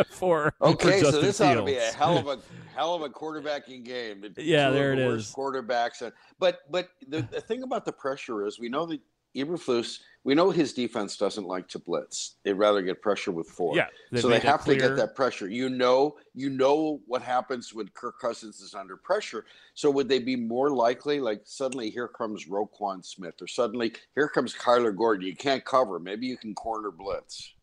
[0.09, 2.39] for Okay, for so this ought to be a hell of a
[2.75, 4.23] hell of a quarterbacking game.
[4.37, 5.33] Yeah, there of the is.
[5.35, 9.01] Quarterbacks, and, but but the, the thing about the pressure is we know that
[9.35, 12.37] Eberflus, we know his defense doesn't like to blitz.
[12.43, 13.77] They'd rather get pressure with four.
[13.77, 13.87] Yeah,
[14.19, 15.47] so they have to get that pressure.
[15.47, 19.45] You know, you know what happens when Kirk Cousins is under pressure.
[19.75, 24.27] So would they be more likely, like suddenly here comes Roquan Smith, or suddenly here
[24.27, 25.27] comes Kyler Gordon?
[25.27, 25.99] You can't cover.
[25.99, 27.53] Maybe you can corner blitz.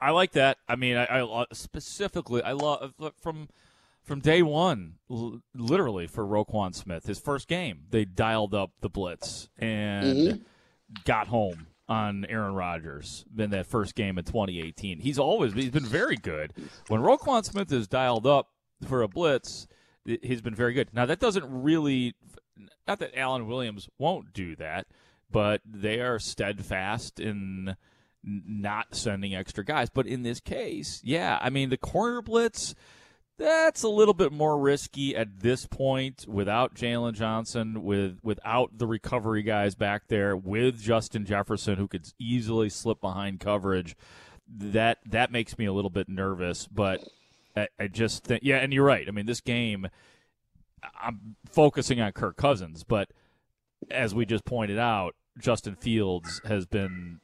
[0.00, 0.58] I like that.
[0.68, 3.48] I mean, I, I specifically, I love from
[4.04, 8.88] from day one, l- literally for Roquan Smith, his first game, they dialed up the
[8.90, 10.40] blitz and Mhm.
[11.04, 15.00] Got home on Aaron Rodgers in that first game in 2018.
[15.00, 16.52] He's always he's been very good.
[16.88, 18.48] When Roquan Smith is dialed up
[18.86, 19.66] for a blitz,
[20.04, 20.88] he's been very good.
[20.92, 22.14] Now that doesn't really,
[22.86, 24.86] not that Alan Williams won't do that,
[25.30, 27.76] but they are steadfast in
[28.22, 29.90] not sending extra guys.
[29.90, 32.74] But in this case, yeah, I mean the corner blitz.
[33.36, 38.86] That's a little bit more risky at this point without Jaylon Johnson, with without the
[38.86, 43.96] recovery guys back there, with Justin Jefferson who could easily slip behind coverage.
[44.46, 47.02] That that makes me a little bit nervous, but
[47.56, 49.08] I, I just think yeah, and you're right.
[49.08, 49.88] I mean, this game,
[51.02, 53.10] I'm focusing on Kirk Cousins, but
[53.90, 57.20] as we just pointed out, Justin Fields has been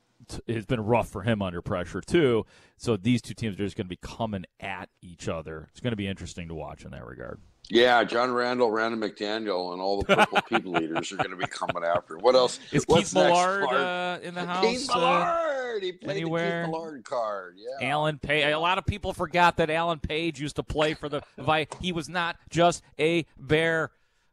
[0.49, 2.47] has been rough for him under pressure too.
[2.77, 5.69] So these two teams are just going to be coming at each other.
[5.71, 7.41] It's going to be interesting to watch in that regard.
[7.71, 11.47] Yeah, John Randle, Randall McDaniel, and all the purple people eaters are going to be
[11.47, 12.19] coming after.
[12.19, 12.59] What else?
[12.73, 14.65] Is What's Keith Millard uh, in the house?
[14.65, 15.83] Keith uh, Millard.
[15.85, 16.63] he played anywhere?
[16.63, 17.57] the Keith Millard card.
[17.57, 17.91] Yeah.
[17.91, 18.45] Alan Page.
[18.45, 21.23] A lot of people forgot that Alan Page used to play for the.
[21.81, 23.91] He was not just a bear.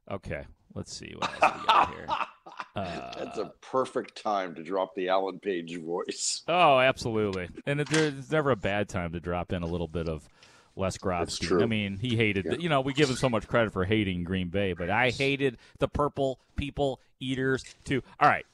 [0.10, 2.08] Okay, let's see what else we got here.
[2.78, 6.44] Uh, That's a perfect time to drop the Alan Page voice.
[6.48, 7.50] Oh, absolutely.
[7.66, 10.28] And it, there's never a bad time to drop in a little bit of
[10.76, 11.62] Les Grobsky.
[11.62, 12.58] I mean, he hated, Yeah.
[12.60, 15.58] you know, we give him so much credit for hating Green Bay, but I hated
[15.80, 18.02] the purple people eaters too.
[18.20, 18.46] All right.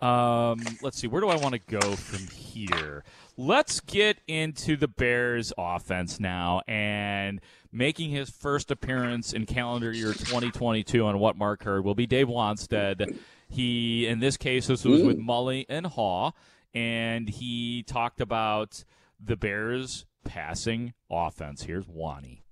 [0.00, 1.06] Um, let's see.
[1.06, 3.04] Where do I want to go from here?
[3.36, 7.40] Let's get into the Bears offense now and
[7.72, 12.26] making his first appearance in calendar year 2022 on what Mark heard will be Dave
[12.28, 13.16] Wannstedt.
[13.52, 16.32] He, in this case, this was with Mully and Haugh,
[16.72, 18.82] and he talked about
[19.22, 21.64] the Bears passing offense.
[21.64, 22.44] Here's Wanny.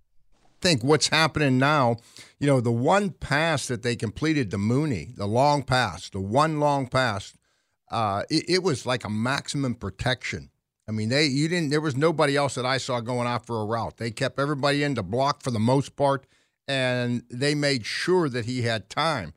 [0.60, 1.96] think what's happening now,
[2.38, 6.60] you know, the one pass that they completed to Mooney, the long pass, the one
[6.60, 7.32] long pass,
[7.90, 10.50] uh, it, it was like a maximum protection.
[10.86, 13.62] I mean, they you didn't there was nobody else that I saw going out for
[13.62, 13.96] a route.
[13.96, 16.26] They kept everybody in to block for the most part,
[16.68, 19.32] and they made sure that he had time.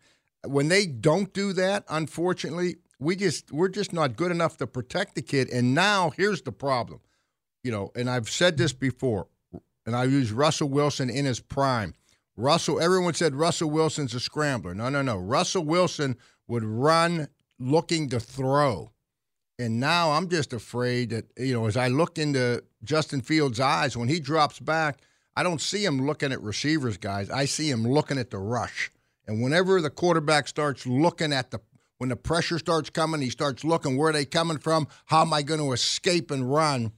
[0.45, 5.15] When they don't do that, unfortunately, we just we're just not good enough to protect
[5.15, 5.49] the kid.
[5.49, 6.99] And now here's the problem
[7.63, 9.27] you know, and I've said this before,
[9.86, 11.93] and I use Russell Wilson in his prime.
[12.36, 14.73] Russell, everyone said Russell Wilson's a scrambler.
[14.73, 15.17] No, no, no.
[15.17, 17.27] Russell Wilson would run
[17.60, 18.91] looking to throw.
[19.60, 23.95] And now I'm just afraid that, you know, as I look into Justin Fields' eyes,
[23.95, 24.99] when he drops back,
[25.36, 27.29] I don't see him looking at receivers, guys.
[27.29, 28.91] I see him looking at the rush.
[29.27, 31.59] And whenever the quarterback starts looking at the
[31.97, 35.41] when the pressure starts coming, he starts looking where they coming from, how am I
[35.41, 36.91] going to escape and run?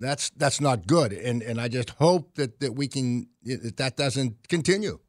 [0.00, 1.12] That's that's not good.
[1.12, 5.00] And and I just hope that that we can that that doesn't continue.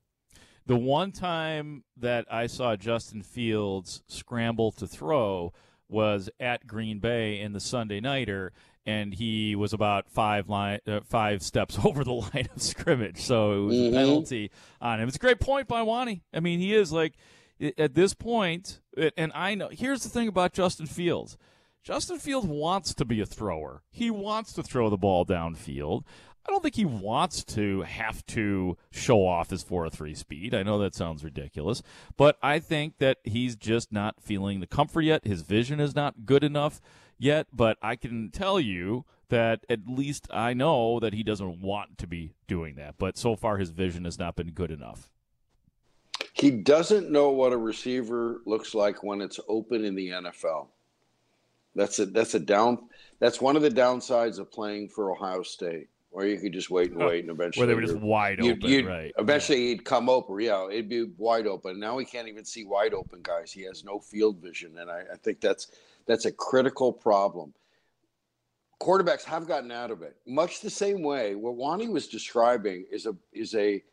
[0.65, 5.53] The one time that I saw Justin Fields scramble to throw
[5.87, 8.53] was at Green Bay in the Sunday Nighter,
[8.85, 13.17] and he was about five line, uh, five steps over the line of scrimmage.
[13.21, 13.89] So it was Mhm.
[13.89, 15.07] a penalty on him.
[15.07, 16.23] It's a great point by Wanny.
[16.33, 17.13] I mean, he is like
[17.77, 18.79] at this point,
[19.17, 19.69] and I know.
[19.69, 21.37] Here's the thing about Justin Fields.
[21.83, 23.83] Justin Fields wants to be a thrower.
[23.89, 26.03] He wants to throw the ball downfield.
[26.47, 30.53] I don't think he wants to have to show off his 4 3 speed.
[30.55, 31.83] I know that sounds ridiculous,
[32.17, 35.25] but I think that he's just not feeling the comfort yet.
[35.25, 36.81] His vision is not good enough
[37.19, 41.99] yet, but I can tell you that at least I know that he doesn't want
[41.99, 42.95] to be doing that.
[42.97, 45.11] But so far, his vision has not been good enough.
[46.33, 50.67] He doesn't know what a receiver looks like when it's open in the NFL.
[51.75, 52.89] That's a that's a down.
[53.19, 56.91] That's one of the downsides of playing for Ohio State, where you could just wait
[56.91, 59.11] and wait, and eventually Where they were just wide you'd- open, you'd- right.
[59.17, 60.39] Eventually, he'd come open.
[60.39, 61.79] Yeah, it'd be wide open.
[61.79, 63.51] Now he can't even see wide open guys.
[63.51, 65.67] He has no field vision, and I, I think that's
[66.09, 67.53] that's a critical problem.
[68.81, 71.35] Quarterbacks have gotten out of it, much the same way.
[71.35, 73.83] What Wanny was describing is a is a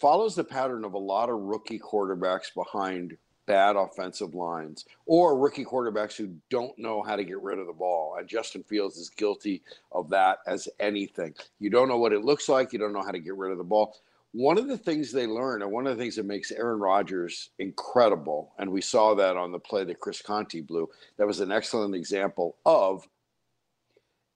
[0.00, 5.66] follows the pattern of a lot of rookie quarterbacks behind bad offensive lines or rookie
[5.66, 8.16] quarterbacks who don't know how to get rid of the ball.
[8.18, 11.34] And Justin Fields is guilty of that as anything.
[11.60, 13.58] You don't know what it looks like, you don't know how to get rid of
[13.58, 13.98] the ball.
[14.34, 17.50] One of the things they learn, and one of the things that makes Aaron Rodgers
[17.60, 21.52] incredible, and we saw that on the play that Chris Conte blew, that was an
[21.52, 23.06] excellent example of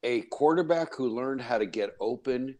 [0.04, 2.54] a quarterback who learned how to get open,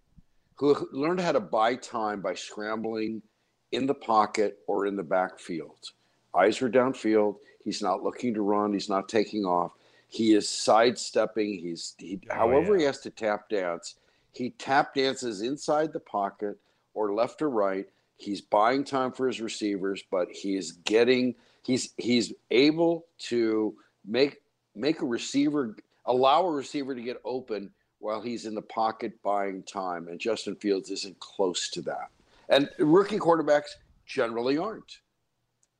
[0.57, 3.23] who learned how to buy time by scrambling
[3.71, 5.93] in the pocket or in the backfield.
[6.35, 7.37] Eyes are downfield.
[7.63, 8.73] He's not looking to run.
[8.73, 9.71] He's not taking off.
[10.09, 11.61] He is sidestepping.
[11.61, 12.79] He's he, Oh, however yeah.
[12.81, 13.95] he has to tap dance.
[14.33, 16.59] He tap dances inside the pocket
[16.99, 17.87] or left or right.
[18.17, 24.39] He's buying time for his receivers, but he is getting he's he's able to make
[24.75, 29.63] make a receiver allow a receiver to get open while he's in the pocket buying
[29.63, 30.09] time.
[30.09, 32.09] And Justin Fields isn't close to that.
[32.49, 33.71] And rookie quarterbacks
[34.07, 34.99] generally aren't.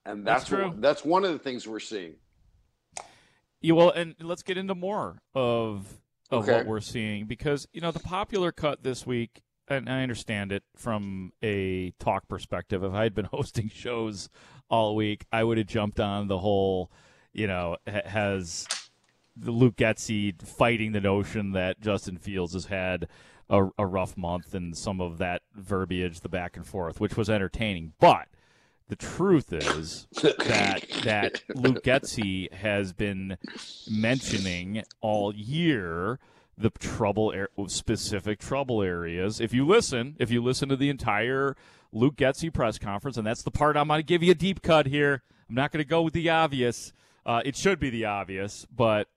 [0.07, 0.69] And that's, That's true.
[0.69, 2.15] One, that's one of the things we're seeing.
[3.61, 5.99] Yeah, well, and let's get into more of
[6.31, 6.53] of Okay.
[6.59, 10.63] what we're seeing because you know the popular cut this week, and I understand it
[10.77, 12.83] from a talk perspective.
[12.83, 14.29] If I had been hosting shows
[14.69, 16.91] all week, I would have jumped on the whole,
[17.33, 18.67] you know, has
[19.37, 23.09] the Luke Getsy fighting the notion that Justin Fields has had
[23.49, 27.31] a, a rough month and some of that verbiage, the back and forth, which was
[27.31, 28.29] entertaining, but.
[28.89, 33.37] The truth is that that Luke Getsy has been
[33.91, 36.19] mentioning all year
[36.59, 39.41] the trouble ar- specific trouble areas.
[39.41, 41.57] If you listen, if you listen to the entire
[41.93, 44.63] Luke Getsy press conference, and that's the part I'm going to give you a deep
[44.63, 45.23] cut here.
[45.49, 46.93] I'm not going to go with the obvious.
[47.25, 49.09] Uh, it should be the obvious, but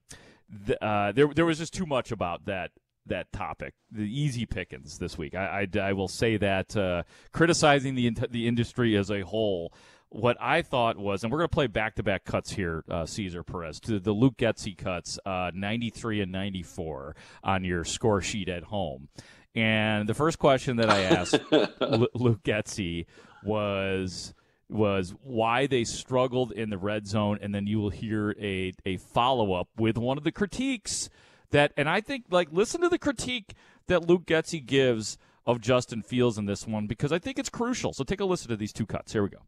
[0.66, 2.72] th- uh, there there was just too much about that
[3.08, 5.34] that topic, the easy pickings this week.
[5.36, 9.74] I, I, I will say that uh, criticizing the the industry as a whole.
[10.14, 13.06] What I thought was, and we're going to play back to back cuts here, uh,
[13.06, 18.50] Caesar Perez, to the Luke Getsy cuts, uh, 93 and 94 on your score sheet
[18.50, 19.08] at home.
[19.56, 23.06] And the first question that I asked Lu- Luke Getsy
[23.44, 24.34] was
[24.68, 28.98] was why they struggled in the red zone, and then you will hear a a
[28.98, 31.10] follow up with one of the critiques
[31.52, 33.54] that, and I think like listen to the critique
[33.88, 37.94] that Luke Getzey gives of Justin Fields in this one because I think it's crucial.
[37.94, 39.14] So take a listen to these two cuts.
[39.14, 39.40] Here we go.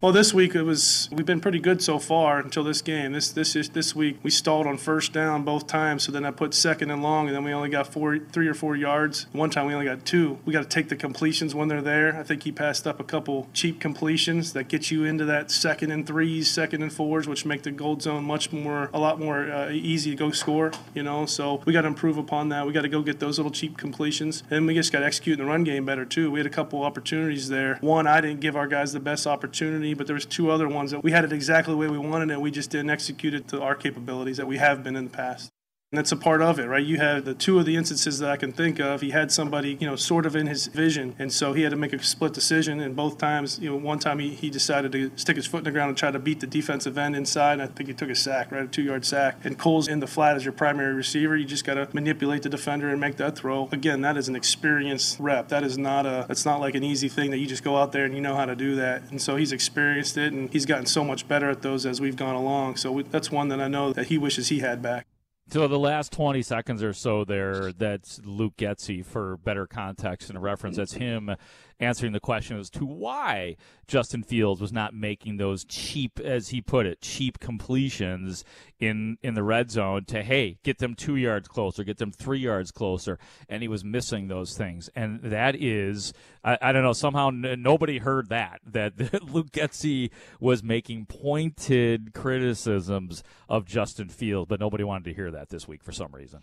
[0.00, 3.14] Well, this week it was we've been pretty good so far until this game.
[3.14, 6.30] This this is this week we stalled on first down both times, so then I
[6.30, 9.26] put second and long, and then we only got four, three or four yards.
[9.32, 10.38] One time we only got two.
[10.44, 12.16] We got to take the completions when they're there.
[12.16, 15.90] I think he passed up a couple cheap completions that get you into that second
[15.90, 19.50] and threes, second and fours, which make the gold zone much more a lot more
[19.50, 20.70] uh, easy to go score.
[20.94, 22.64] You know, so we got to improve upon that.
[22.64, 25.40] We got to go get those little cheap completions, and we just got to execute
[25.40, 26.30] in the run game better too.
[26.30, 27.78] We had a couple opportunities there.
[27.80, 30.90] One, I didn't give our guys the best opportunity, but there was two other ones
[30.90, 32.40] that we had it exactly the way we wanted it.
[32.40, 35.50] We just didn't execute it to our capabilities that we have been in the past.
[35.90, 36.84] And that's a part of it, right?
[36.84, 39.00] You had the two of the instances that I can think of.
[39.00, 41.76] He had somebody, you know, sort of in his vision, and so he had to
[41.76, 42.78] make a split decision.
[42.78, 45.64] And both times, you know, one time he, he decided to stick his foot in
[45.64, 47.54] the ground and try to beat the defensive end inside.
[47.54, 49.38] And I think he took a sack, right, a two-yard sack.
[49.44, 51.34] And Cole's in the flat as your primary receiver.
[51.38, 53.70] You just got to manipulate the defender and make that throw.
[53.72, 55.48] Again, that is an experienced rep.
[55.48, 56.26] That is not a.
[56.28, 58.36] It's not like an easy thing that you just go out there and you know
[58.36, 59.04] how to do that.
[59.10, 62.14] And so he's experienced it, and he's gotten so much better at those as we've
[62.16, 62.76] gone along.
[62.76, 65.06] So we, that's one that I know that he wishes he had back.
[65.50, 70.42] So the last 20 seconds or so there, that's Luke Getsy for better context and
[70.42, 70.76] reference.
[70.76, 71.34] That's him
[71.80, 76.60] answering the question as to why Justin Fields was not making those cheap, as he
[76.60, 78.44] put it, cheap completions
[78.80, 82.40] in, in the red zone to, hey, get them two yards closer, get them three
[82.40, 83.18] yards closer.
[83.48, 84.90] And he was missing those things.
[84.94, 86.12] And that is,
[86.44, 90.10] I, I don't know, somehow n- nobody heard that, that Luke Getsy
[90.40, 95.82] was making pointed criticisms of Justin Fields, but nobody wanted to hear that this week
[95.82, 96.40] for some reason.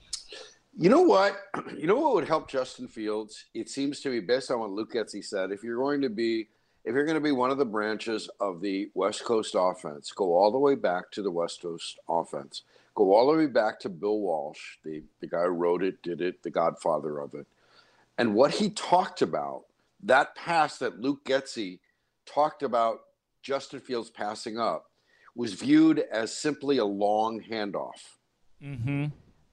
[0.77, 1.37] You know what?
[1.77, 3.45] You know what would help Justin Fields?
[3.53, 5.51] It seems to be based on what Luke Getsy said.
[5.51, 6.47] If you're going to be,
[6.83, 10.35] if you're going to be one of the branches of the West Coast offense, go
[10.35, 12.63] all the way back to the West Coast offense.
[12.95, 16.21] Go all the way back to Bill Walsh, the the guy who wrote it, did
[16.21, 17.45] it, the godfather of it,
[18.17, 19.65] and what he talked about.
[20.01, 21.79] That pass that Luke Getsy
[22.25, 23.01] talked about
[23.43, 24.89] Justin Fields passing up
[25.35, 28.17] was viewed as simply a long handoff.
[28.63, 29.07] Mm-hmm.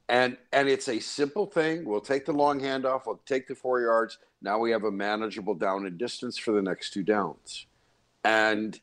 [0.08, 1.84] And and it's a simple thing.
[1.84, 3.06] We'll take the long handoff.
[3.06, 4.18] We'll take the four yards.
[4.42, 7.66] Now we have a manageable down and distance for the next two downs,
[8.24, 8.78] and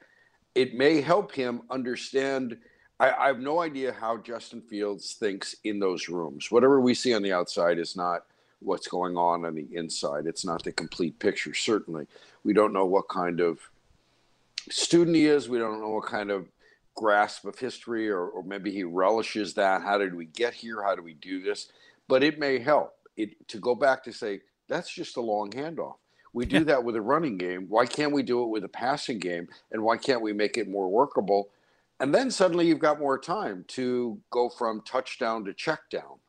[0.56, 2.58] it may help him understand.
[3.00, 6.52] I, I have no idea how Justin Fields thinks in those rooms.
[6.52, 8.26] Whatever we see on the outside is not
[8.60, 10.26] what's going on on the inside.
[10.26, 11.54] It's not the complete picture.
[11.54, 12.08] Certainly,
[12.44, 13.60] we don't know what kind of
[14.70, 15.50] student he is.
[15.50, 16.48] We don't know what kind of
[16.96, 19.82] grasp of history, or, or maybe he relishes that.
[19.82, 20.84] How did we get here?
[20.84, 21.72] How do we do this?
[22.08, 25.96] But it may help it to go back to say that's just a long handoff.
[26.34, 27.66] We do that with a running game.
[27.70, 29.48] Why can't we do it with a passing game?
[29.72, 31.50] And why can't we make it more workable?
[32.00, 36.20] And then suddenly you've got more time to go from touchdown to check down.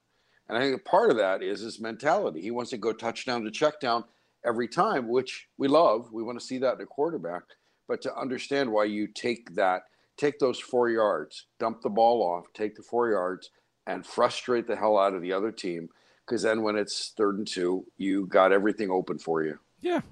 [0.49, 2.41] And I think part of that is his mentality.
[2.41, 4.05] He wants to go touchdown to check down
[4.45, 6.13] every time, which we love.
[6.13, 7.43] We want to see that in a quarterback.
[7.87, 9.83] But to understand why you take that,
[10.17, 13.51] take those four yards, dump the ball off, take the four yards,
[13.87, 15.89] and frustrate the hell out of the other team.
[16.27, 19.59] Because then when it's third and two, you got everything open for you.
[19.81, 20.03] Yeah.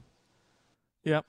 [1.04, 1.24] Yep.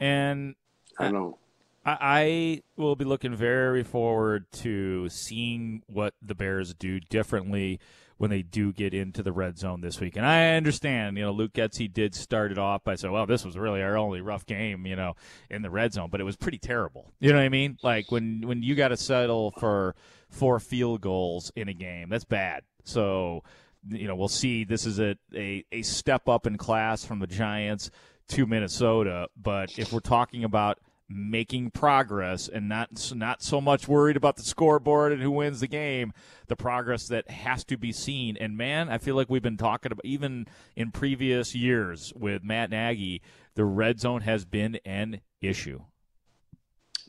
[0.00, 0.54] And
[0.98, 1.38] I know.
[1.84, 7.80] I, I will be looking very forward to seeing what the Bears do differently
[8.18, 10.16] when they do get into the red zone this week.
[10.16, 13.44] And I understand, you know, Luke Getsy did start it off by saying, well, this
[13.44, 15.14] was really our only rough game, you know,
[15.48, 17.12] in the red zone, but it was pretty terrible.
[17.20, 17.78] You know what I mean?
[17.82, 19.94] Like when, when you got to settle for
[20.30, 22.64] four field goals in a game, that's bad.
[22.82, 23.44] So,
[23.88, 24.64] you know, we'll see.
[24.64, 27.90] This is a, a, a step up in class from the Giants
[28.30, 29.28] to Minnesota.
[29.40, 34.42] But if we're talking about making progress and not not so much worried about the
[34.42, 36.12] scoreboard and who wins the game,
[36.48, 38.36] the progress that has to be seen.
[38.36, 40.46] And man, I feel like we've been talking about even
[40.76, 43.22] in previous years with Matt Nagy,
[43.54, 45.80] the red zone has been an issue.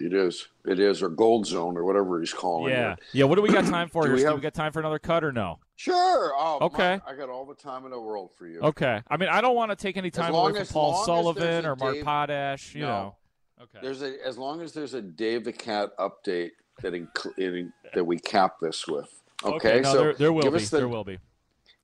[0.01, 0.47] It is.
[0.65, 2.93] It is, or gold zone, or whatever he's calling yeah.
[2.93, 2.99] it.
[3.11, 3.25] Yeah.
[3.25, 4.15] What do we got time for Do here?
[4.15, 5.59] we have- we got time for another cut or no?
[5.75, 6.31] Sure.
[6.37, 7.01] Oh, Okay.
[7.05, 8.61] my- I got all the time in the world for you.
[8.61, 9.01] Okay.
[9.09, 11.95] I mean, I don't want to take any time away from Paul Sullivan or Mark
[11.95, 12.75] Dave- Potash.
[12.75, 12.87] You No.
[12.87, 13.15] know.
[13.61, 13.79] Okay.
[13.81, 16.51] There's a as long as there's a Dave the Cat update
[16.81, 19.21] that inc- in, that we cap this with.
[19.43, 20.59] Okay, no, so there, there will be.
[20.59, 21.17] the, There will be.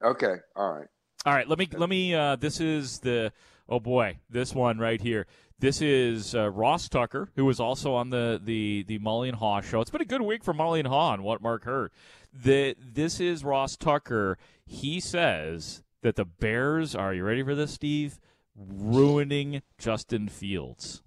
[0.04, 0.88] Okay, all right.
[1.26, 2.14] All right, let me let me.
[2.14, 3.32] Uh, this is the
[3.68, 5.26] oh boy, this one right here.
[5.58, 9.64] This is uh, Ross Tucker, who was also on the the the Mully and Haugh
[9.64, 9.82] show.
[9.82, 11.92] It's been a good week for Mully and Haugh and what Mark heard.
[12.34, 14.38] The this is Ross Tucker.
[14.66, 17.14] He says that the Bears are.
[17.14, 18.20] You ready for this, Steve?
[18.56, 21.02] Ruining Justin Fields.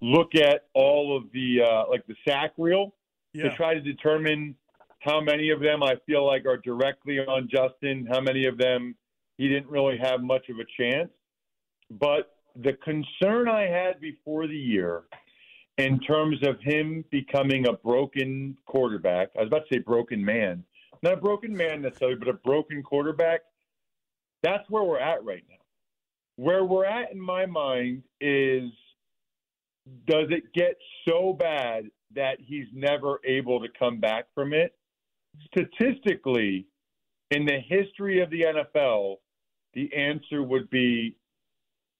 [0.00, 2.94] Look at all of the uh, like the sack reel
[3.32, 3.48] Yeah.
[3.50, 4.54] to try to determine
[5.00, 8.96] how many of them I feel like are directly on Justin, how many of them
[9.36, 11.10] he didn't really have much of a chance.
[11.90, 15.04] But the concern I had before the year
[15.78, 20.64] in terms of him becoming a broken quarterback, I was about to say broken man,
[21.04, 23.42] not a broken man necessarily, but a broken quarterback.
[24.42, 25.56] That's where we're at right now.
[26.36, 28.70] Where we're at in my mind is
[30.06, 30.76] does it get
[31.06, 31.84] so bad
[32.14, 34.74] that he's never able to come back from it?
[35.46, 36.66] Statistically,
[37.30, 39.16] in the history of the NFL,
[39.74, 41.16] the answer would be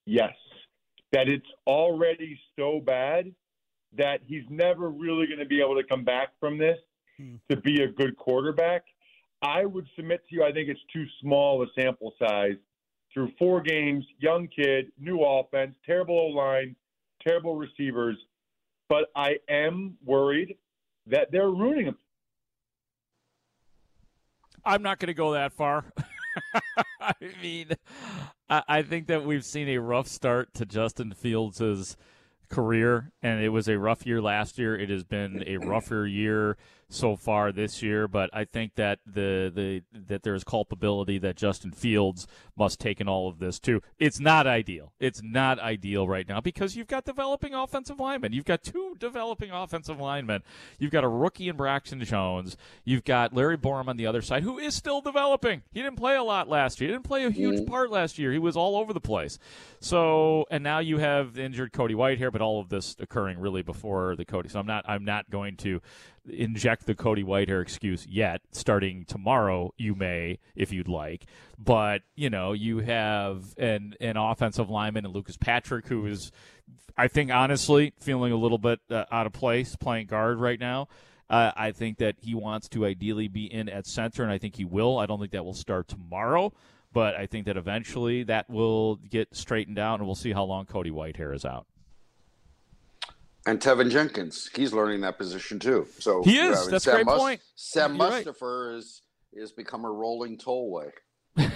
[0.06, 0.34] yes.
[1.12, 3.32] That it's already so bad
[3.96, 6.78] that he's never really going to be able to come back from this
[7.16, 7.36] hmm.
[7.50, 8.84] to be a good quarterback.
[9.40, 12.56] I would submit to you, I think it's too small a sample size
[13.14, 16.76] through four games, young kid, new offense, terrible O line,
[17.26, 18.16] terrible receivers.
[18.88, 20.56] But I am worried
[21.06, 21.98] that they're ruining him.
[24.64, 25.84] I'm not going to go that far.
[27.00, 27.12] I
[27.42, 27.68] mean,
[28.48, 31.96] I, I think that we've seen a rough start to Justin Fields'
[32.48, 34.76] career, and it was a rough year last year.
[34.76, 36.56] It has been a rougher year
[36.90, 41.36] so far this year, but I think that the the that there is culpability that
[41.36, 42.26] Justin Fields
[42.56, 43.82] must take in all of this too.
[43.98, 44.92] It's not ideal.
[44.98, 48.32] It's not ideal right now because you've got developing offensive linemen.
[48.32, 50.42] You've got two developing offensive linemen.
[50.78, 52.56] You've got a rookie in Braxton Jones.
[52.84, 55.62] You've got Larry Borom on the other side, who is still developing.
[55.72, 56.88] He didn't play a lot last year.
[56.88, 57.70] He didn't play a huge mm-hmm.
[57.70, 58.32] part last year.
[58.32, 59.38] He was all over the place.
[59.80, 64.16] So, and now you have injured Cody Whitehair, but all of this occurring really before
[64.16, 64.48] the Cody.
[64.48, 64.84] So I'm not.
[64.88, 65.82] I'm not going to
[66.30, 68.40] inject the Cody Whitehair excuse yet.
[68.52, 71.26] Starting tomorrow, you may if you'd like.
[71.58, 76.32] But you know, you have an an offensive lineman and Lucas Patrick, who is,
[76.96, 80.88] I think, honestly, feeling a little bit uh, out of place playing guard right now.
[81.30, 84.56] Uh, I think that he wants to ideally be in at center, and I think
[84.56, 84.98] he will.
[84.98, 86.54] I don't think that will start tomorrow,
[86.92, 90.64] but I think that eventually that will get straightened out, and we'll see how long
[90.64, 91.66] Cody Whitehair is out.
[93.48, 95.86] And Teven Jenkins, he's learning that position too.
[96.00, 96.68] So He is.
[96.68, 97.40] That's a Sam great Mus- point.
[97.56, 98.26] Sam You're right.
[98.76, 100.90] Is is become a rolling tollway.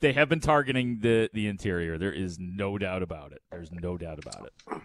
[0.00, 1.96] They have been targeting the the interior.
[1.96, 3.42] There is no doubt about it.
[3.50, 4.82] There's no doubt about it.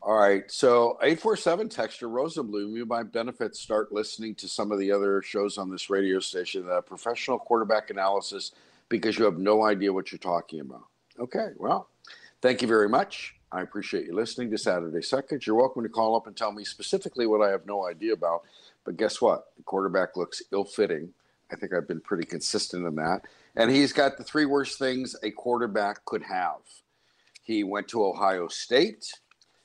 [0.00, 0.50] All right.
[0.50, 5.58] So 847 Texture Rosenbloom, you might benefit start listening to some of the other shows
[5.58, 8.52] on this radio station, uh, professional quarterback analysis,
[8.88, 10.84] because you have no idea what you're talking about.
[11.18, 11.48] Okay.
[11.56, 11.88] Well,
[12.40, 13.37] thank you very much.
[13.50, 15.46] I appreciate you listening to Saturday Seconds.
[15.46, 18.42] You're welcome to call up and tell me specifically what I have no idea about.
[18.84, 19.46] But guess what?
[19.56, 21.14] The quarterback looks ill fitting.
[21.50, 23.22] I think I've been pretty consistent in that.
[23.56, 26.60] And he's got the three worst things a quarterback could have.
[27.42, 29.10] He went to Ohio State.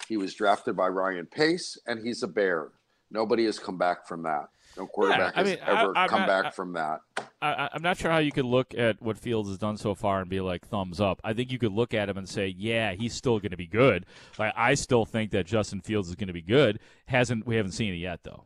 [0.08, 2.70] He was drafted by Ryan Pace, and he's a Bear.
[3.12, 4.48] Nobody has come back from that.
[4.78, 7.00] No quarterback Yeah, I mean, has ever I- come not- back I- from that.
[7.42, 10.22] I, I'm not sure how you could look at what Fields has done so far
[10.22, 11.20] and be like thumbs up.
[11.26, 13.68] I think you could look at him and say, yeah, he's still going to be
[13.68, 14.06] good.
[14.40, 16.80] Like I still think that Justin Fields is going to be good.
[17.08, 18.46] Hasn't we haven't seen it yet though.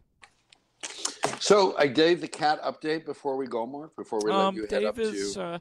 [1.40, 3.96] So I gave the cat update before we go, Mark.
[3.96, 5.44] Before we let Um, you head up is, to.
[5.44, 5.60] uh,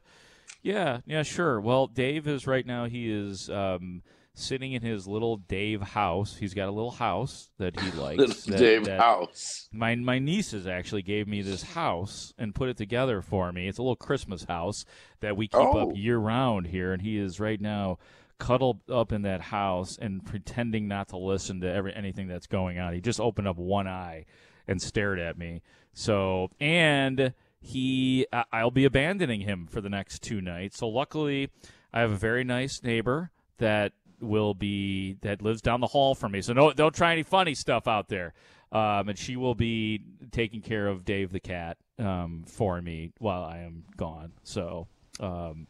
[0.63, 1.61] yeah, yeah, sure.
[1.61, 2.85] Well, Dave is right now.
[2.85, 4.01] He is um,
[4.37, 6.35] sitting in his little Dave house.
[6.37, 8.17] He's got a little house that he likes.
[8.19, 9.67] Little that- Dave that- house.
[9.71, 13.67] My my nieces actually gave me this house and put it together for me.
[13.67, 14.85] It's a little Christmas house
[15.19, 15.89] that we keep Oh.
[15.89, 17.97] up year round here, and he is right now
[18.39, 22.77] cuddled up in that house and pretending not to listen to every anything that's going
[22.77, 22.93] on.
[22.93, 24.25] He just opened up one eye
[24.67, 25.61] and stared at me.
[25.93, 30.77] So and he I'll be abandoning him for the next two nights.
[30.77, 31.49] So luckily,
[31.91, 36.31] I have a very nice neighbor that will be that lives down the hall from
[36.31, 36.41] me.
[36.41, 38.33] So no, don't try any funny stuff out there.
[38.71, 40.01] Um, and she will be
[40.31, 44.33] taking care of Dave the cat um, for me while I am gone.
[44.43, 44.87] So,
[45.21, 45.67] um,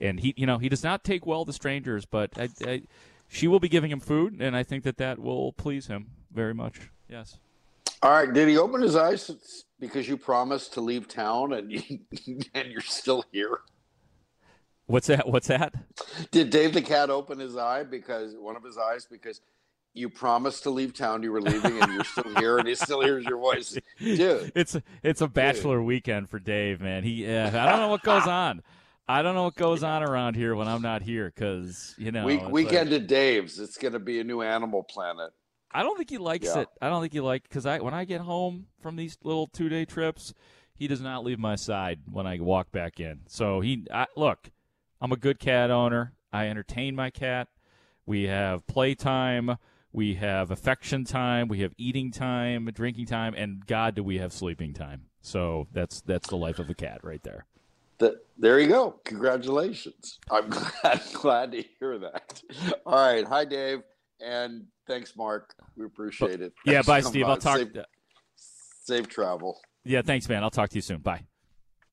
[0.00, 2.82] and he, you know, he does not take well to strangers, but I, I,
[3.26, 6.54] she will be giving him food, and I think that that will please him very
[6.54, 6.90] much.
[7.08, 7.38] Yes.
[8.02, 8.32] All right.
[8.32, 11.82] Did he open his eyes because you promised to leave town and you,
[12.54, 13.60] and you're still here?
[14.86, 15.28] What's that?
[15.28, 15.74] What's that?
[16.30, 19.40] Did Dave the cat open his eye because one of his eyes because
[19.94, 23.00] you promised to leave town, you were leaving, and you're still here, and he still
[23.00, 24.52] hears your voice, dude.
[24.54, 27.02] It's it's a bachelor weekend for Dave, man.
[27.02, 28.62] He, uh, I don't know what goes on.
[29.08, 32.24] I don't know what goes on around here when I'm not here because you know
[32.26, 33.58] Week, weekend like- at Dave's.
[33.58, 35.30] It's going to be a new Animal Planet.
[35.72, 36.60] I don't think he likes Yeah.
[36.60, 36.68] it.
[36.80, 39.68] I don't think he like because I when I get home from these little two
[39.68, 40.32] day trips,
[40.74, 43.20] he does not leave my side when I walk back in.
[43.28, 44.50] So he I, look,
[45.06, 46.14] I'm a good cat owner.
[46.32, 47.46] I entertain my cat.
[48.06, 49.56] We have playtime.
[49.92, 51.46] We have affection time.
[51.46, 55.02] We have eating time, drinking time, and God, do we have sleeping time?
[55.20, 57.46] So that's that's the life of a cat right there.
[58.00, 58.98] Th- there you go.
[59.04, 60.18] Congratulations.
[60.28, 60.48] I'm
[60.82, 62.42] glad, glad to hear that.
[62.84, 63.24] All right.
[63.28, 63.84] Hi, Dave.
[64.18, 65.54] And thanks, Mark.
[65.76, 66.52] We appreciate it.
[66.64, 67.26] Yeah, Thanks bye, Steve.
[67.26, 67.58] I'll talk.
[67.58, 67.68] Safe,
[68.82, 69.60] safe travel.
[69.84, 70.42] Yeah, thanks, man.
[70.42, 70.98] I'll talk to you soon.
[70.98, 71.22] Bye.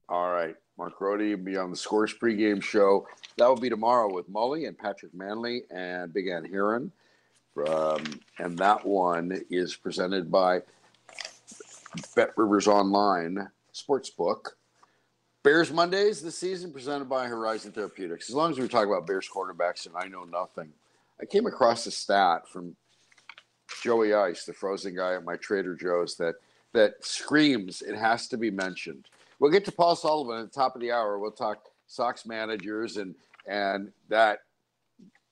[0.10, 0.56] All right.
[0.78, 3.08] Mark Grote will be on the Scores pregame show.
[3.38, 6.92] That will be tomorrow with Molly and Patrick Mannelly and Big Ann Herron.
[7.68, 10.62] Um, and that one is presented by
[12.16, 14.54] BetRivers Online Sportsbook.
[15.44, 18.30] Bears Mondays this season presented by Horizon Therapeutics.
[18.30, 20.72] As long as we talk about Bears quarterbacks and I know nothing,
[21.22, 22.76] I came across a stat from
[23.84, 26.36] Joey Ice, the frozen guy at my Trader Joe's, that
[26.72, 29.08] that screams it has to be mentioned.
[29.40, 31.20] We'll get to Paul Sullivan at the top of the hour.
[31.20, 33.16] We'll talk Sox managers and
[33.46, 34.40] and that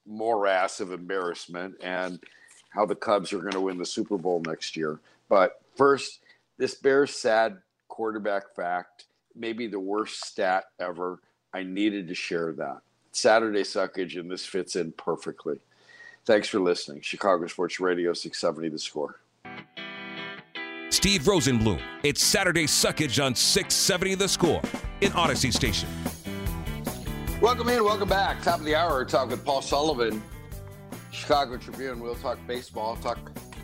[0.05, 2.19] morass of embarrassment and
[2.69, 4.99] how the Cubs are going to win the Super Bowl next year.
[5.29, 6.19] But first,
[6.57, 11.19] this Bears sad quarterback fact, maybe the worst stat ever.
[11.53, 12.81] I needed to share that.
[13.11, 15.59] Saturday suckage, and this fits in perfectly.
[16.25, 17.01] Thanks for listening.
[17.01, 19.19] Chicago Sports Radio 670 The Score.
[21.01, 21.81] Steve Rosenbloom.
[22.03, 24.61] It's Saturday Suckage on 670 The Score
[25.01, 25.89] in Audacy Station.
[27.41, 28.39] Welcome in, welcome back.
[28.43, 30.21] Top of the hour, talk with Paul Sullivan,
[31.09, 32.01] Chicago Tribune.
[32.01, 33.17] We'll talk baseball, talk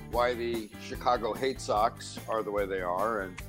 [0.09, 3.39] why the Chicago hate Sox are the way they are, and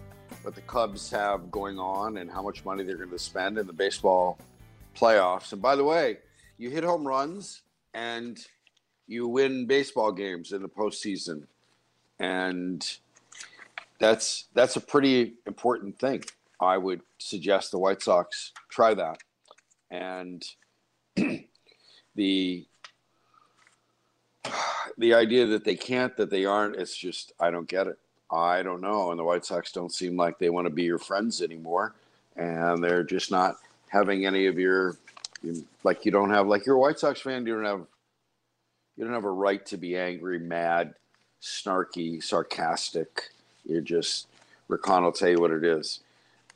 [0.42, 3.66] what the Cubs have going on, and how much money they're going to spend in
[3.66, 4.38] the baseball
[4.94, 5.54] playoffs.
[5.54, 6.18] And by the way,
[6.58, 7.62] you hit home runs
[7.94, 8.38] and
[9.06, 11.44] you win baseball games in the postseason,
[12.20, 12.98] and
[13.98, 16.24] that's that's a pretty important thing.
[16.60, 19.18] I would suggest the White Sox try that.
[19.90, 20.44] And
[21.16, 21.46] the
[24.98, 27.98] the idea that they can't that they aren't it's just i don't get it.
[28.30, 29.10] I don't know.
[29.10, 31.94] And the white sox don't seem like they want to be your friends anymore.
[32.36, 33.56] And they're just not
[33.88, 34.96] having any of your
[35.84, 37.86] like you don't have like you're a white sox fan you don't have
[38.96, 40.94] you don't have a right to be angry mad
[41.40, 43.30] snarky sarcastic
[43.68, 44.26] you're just
[44.68, 46.00] Rakan will tell you what it is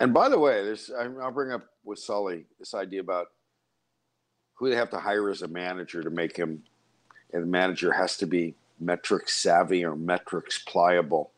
[0.03, 3.29] and by the way, there's I'll bring up with Sully this idea about
[4.55, 6.65] who they have to hire as a manager to make him,
[7.33, 11.31] and the manager has to be metrics savvy or metrics pliable.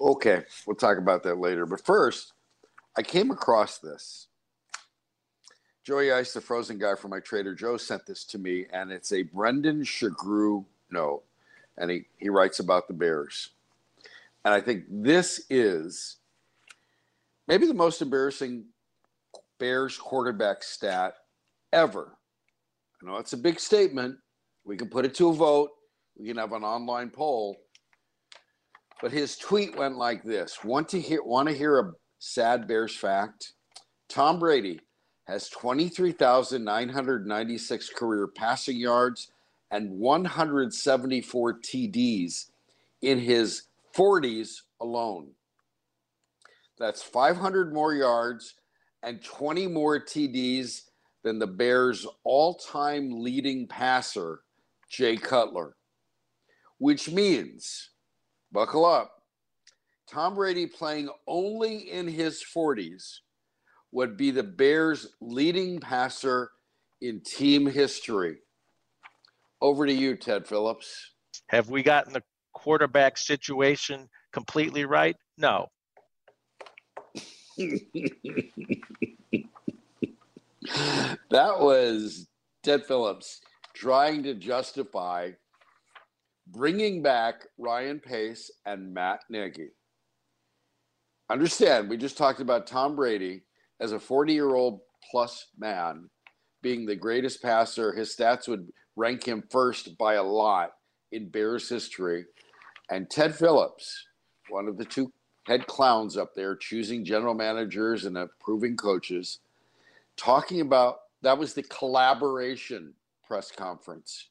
[0.00, 1.66] Okay, we'll talk about that later.
[1.66, 2.32] But first,
[2.96, 4.28] I came across this.
[5.84, 9.12] Joey Ice, the frozen guy from my Trader Joe, sent this to me, and it's
[9.12, 11.22] a Brendan Sugrue note,
[11.76, 13.50] and he, he writes about the Bears.
[14.46, 16.18] And I think this is
[17.48, 18.66] maybe the most embarrassing
[19.58, 21.14] Bears quarterback stat
[21.72, 22.16] ever.
[23.02, 24.18] I know it's a big statement.
[24.64, 25.70] We can put it to a vote.
[26.16, 27.56] We can have an online poll.
[29.02, 31.24] But his tweet went like this: Want to hear?
[31.24, 31.90] Want to hear a
[32.20, 33.54] sad Bears fact?
[34.08, 34.78] Tom Brady
[35.26, 39.32] has 23,996 career passing yards
[39.72, 42.50] and 174 TDs
[43.02, 43.65] in his
[43.96, 45.30] 40s alone.
[46.78, 48.54] That's 500 more yards
[49.02, 50.82] and 20 more TDs
[51.24, 54.40] than the Bears' all time leading passer,
[54.90, 55.76] Jay Cutler,
[56.78, 57.90] which means,
[58.52, 59.12] buckle up,
[60.08, 63.18] Tom Brady playing only in his 40s
[63.92, 66.50] would be the Bears' leading passer
[67.00, 68.36] in team history.
[69.60, 71.12] Over to you, Ted Phillips.
[71.48, 72.22] Have we gotten the
[72.66, 75.14] quarterback situation completely right?
[75.38, 75.68] No.
[81.30, 82.26] that was
[82.64, 83.40] Ted Phillips
[83.72, 85.30] trying to justify
[86.48, 89.68] bringing back Ryan Pace and Matt Nagy.
[91.30, 93.44] Understand, we just talked about Tom Brady
[93.78, 96.10] as a 40 year old plus man
[96.62, 97.92] being the greatest passer.
[97.92, 100.70] His stats would rank him first by a lot
[101.12, 102.26] in Bears history.
[102.90, 104.06] And Ted Phillips,
[104.48, 105.12] one of the two
[105.46, 109.40] head clowns up there, choosing general managers and approving coaches,
[110.16, 112.92] talking about that was the collaboration
[113.26, 114.28] press conference.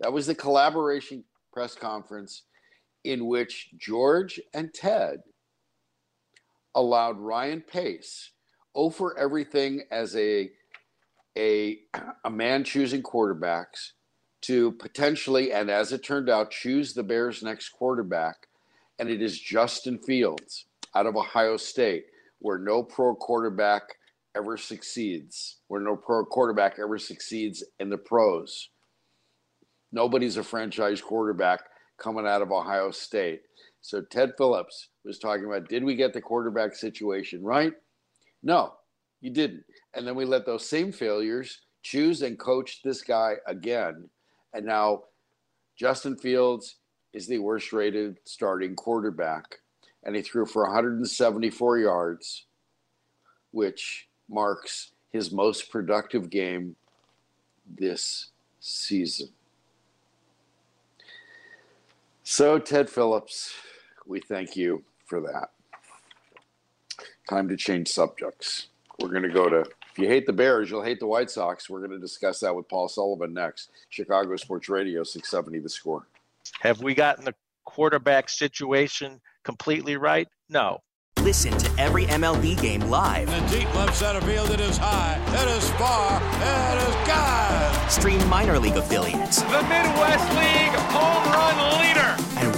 [0.00, 2.42] That was the collaboration press conference
[3.04, 5.22] in which George and Ted
[6.74, 8.30] allowed Ryan Pace
[8.74, 10.50] oh over everything as a
[11.38, 11.78] a
[12.24, 13.92] a man choosing quarterbacks
[14.44, 18.48] to potentially and as it turned out choose the Bears next quarterback
[18.98, 22.06] and it is Justin Fields out of Ohio State
[22.38, 23.82] where no pro quarterback
[24.36, 28.70] ever succeeds where no pro quarterback ever succeeds in the pros
[29.92, 31.60] nobody's a franchise quarterback
[31.98, 33.42] coming out of Ohio State
[33.80, 37.72] so Ted Phillips was talking about did we get the quarterback situation right
[38.44, 38.74] no,
[39.22, 39.64] you didn't.
[39.94, 44.08] And then we let those same failures choose and coach this guy again.
[44.54, 45.02] And now
[45.76, 46.76] Justin Fields
[47.12, 49.58] is the worst rated starting quarterback.
[50.04, 52.46] And he threw for 174 yards,
[53.50, 56.76] which marks his most productive game
[57.66, 58.30] this
[58.60, 59.28] season.
[62.22, 63.52] So, Ted Phillips,
[64.06, 65.50] we thank you for that.
[67.28, 68.68] Time to change subjects.
[68.98, 69.64] We're going to go to,
[69.94, 71.70] if you hate the Bears, you'll hate the White Sox.
[71.70, 73.70] We're going to discuss that with Paul Sullivan next.
[73.90, 76.08] Chicago Sports Radio, 670 the score.
[76.62, 77.34] Have we gotten the
[77.64, 80.26] quarterback situation completely right?
[80.48, 80.80] No.
[81.18, 83.28] Listen to every MLB game live.
[83.28, 87.88] In the deep left center field, it is high, it is far, it is God.
[87.88, 89.42] Stream minor league affiliates.
[89.42, 92.03] The Midwest League home run leader.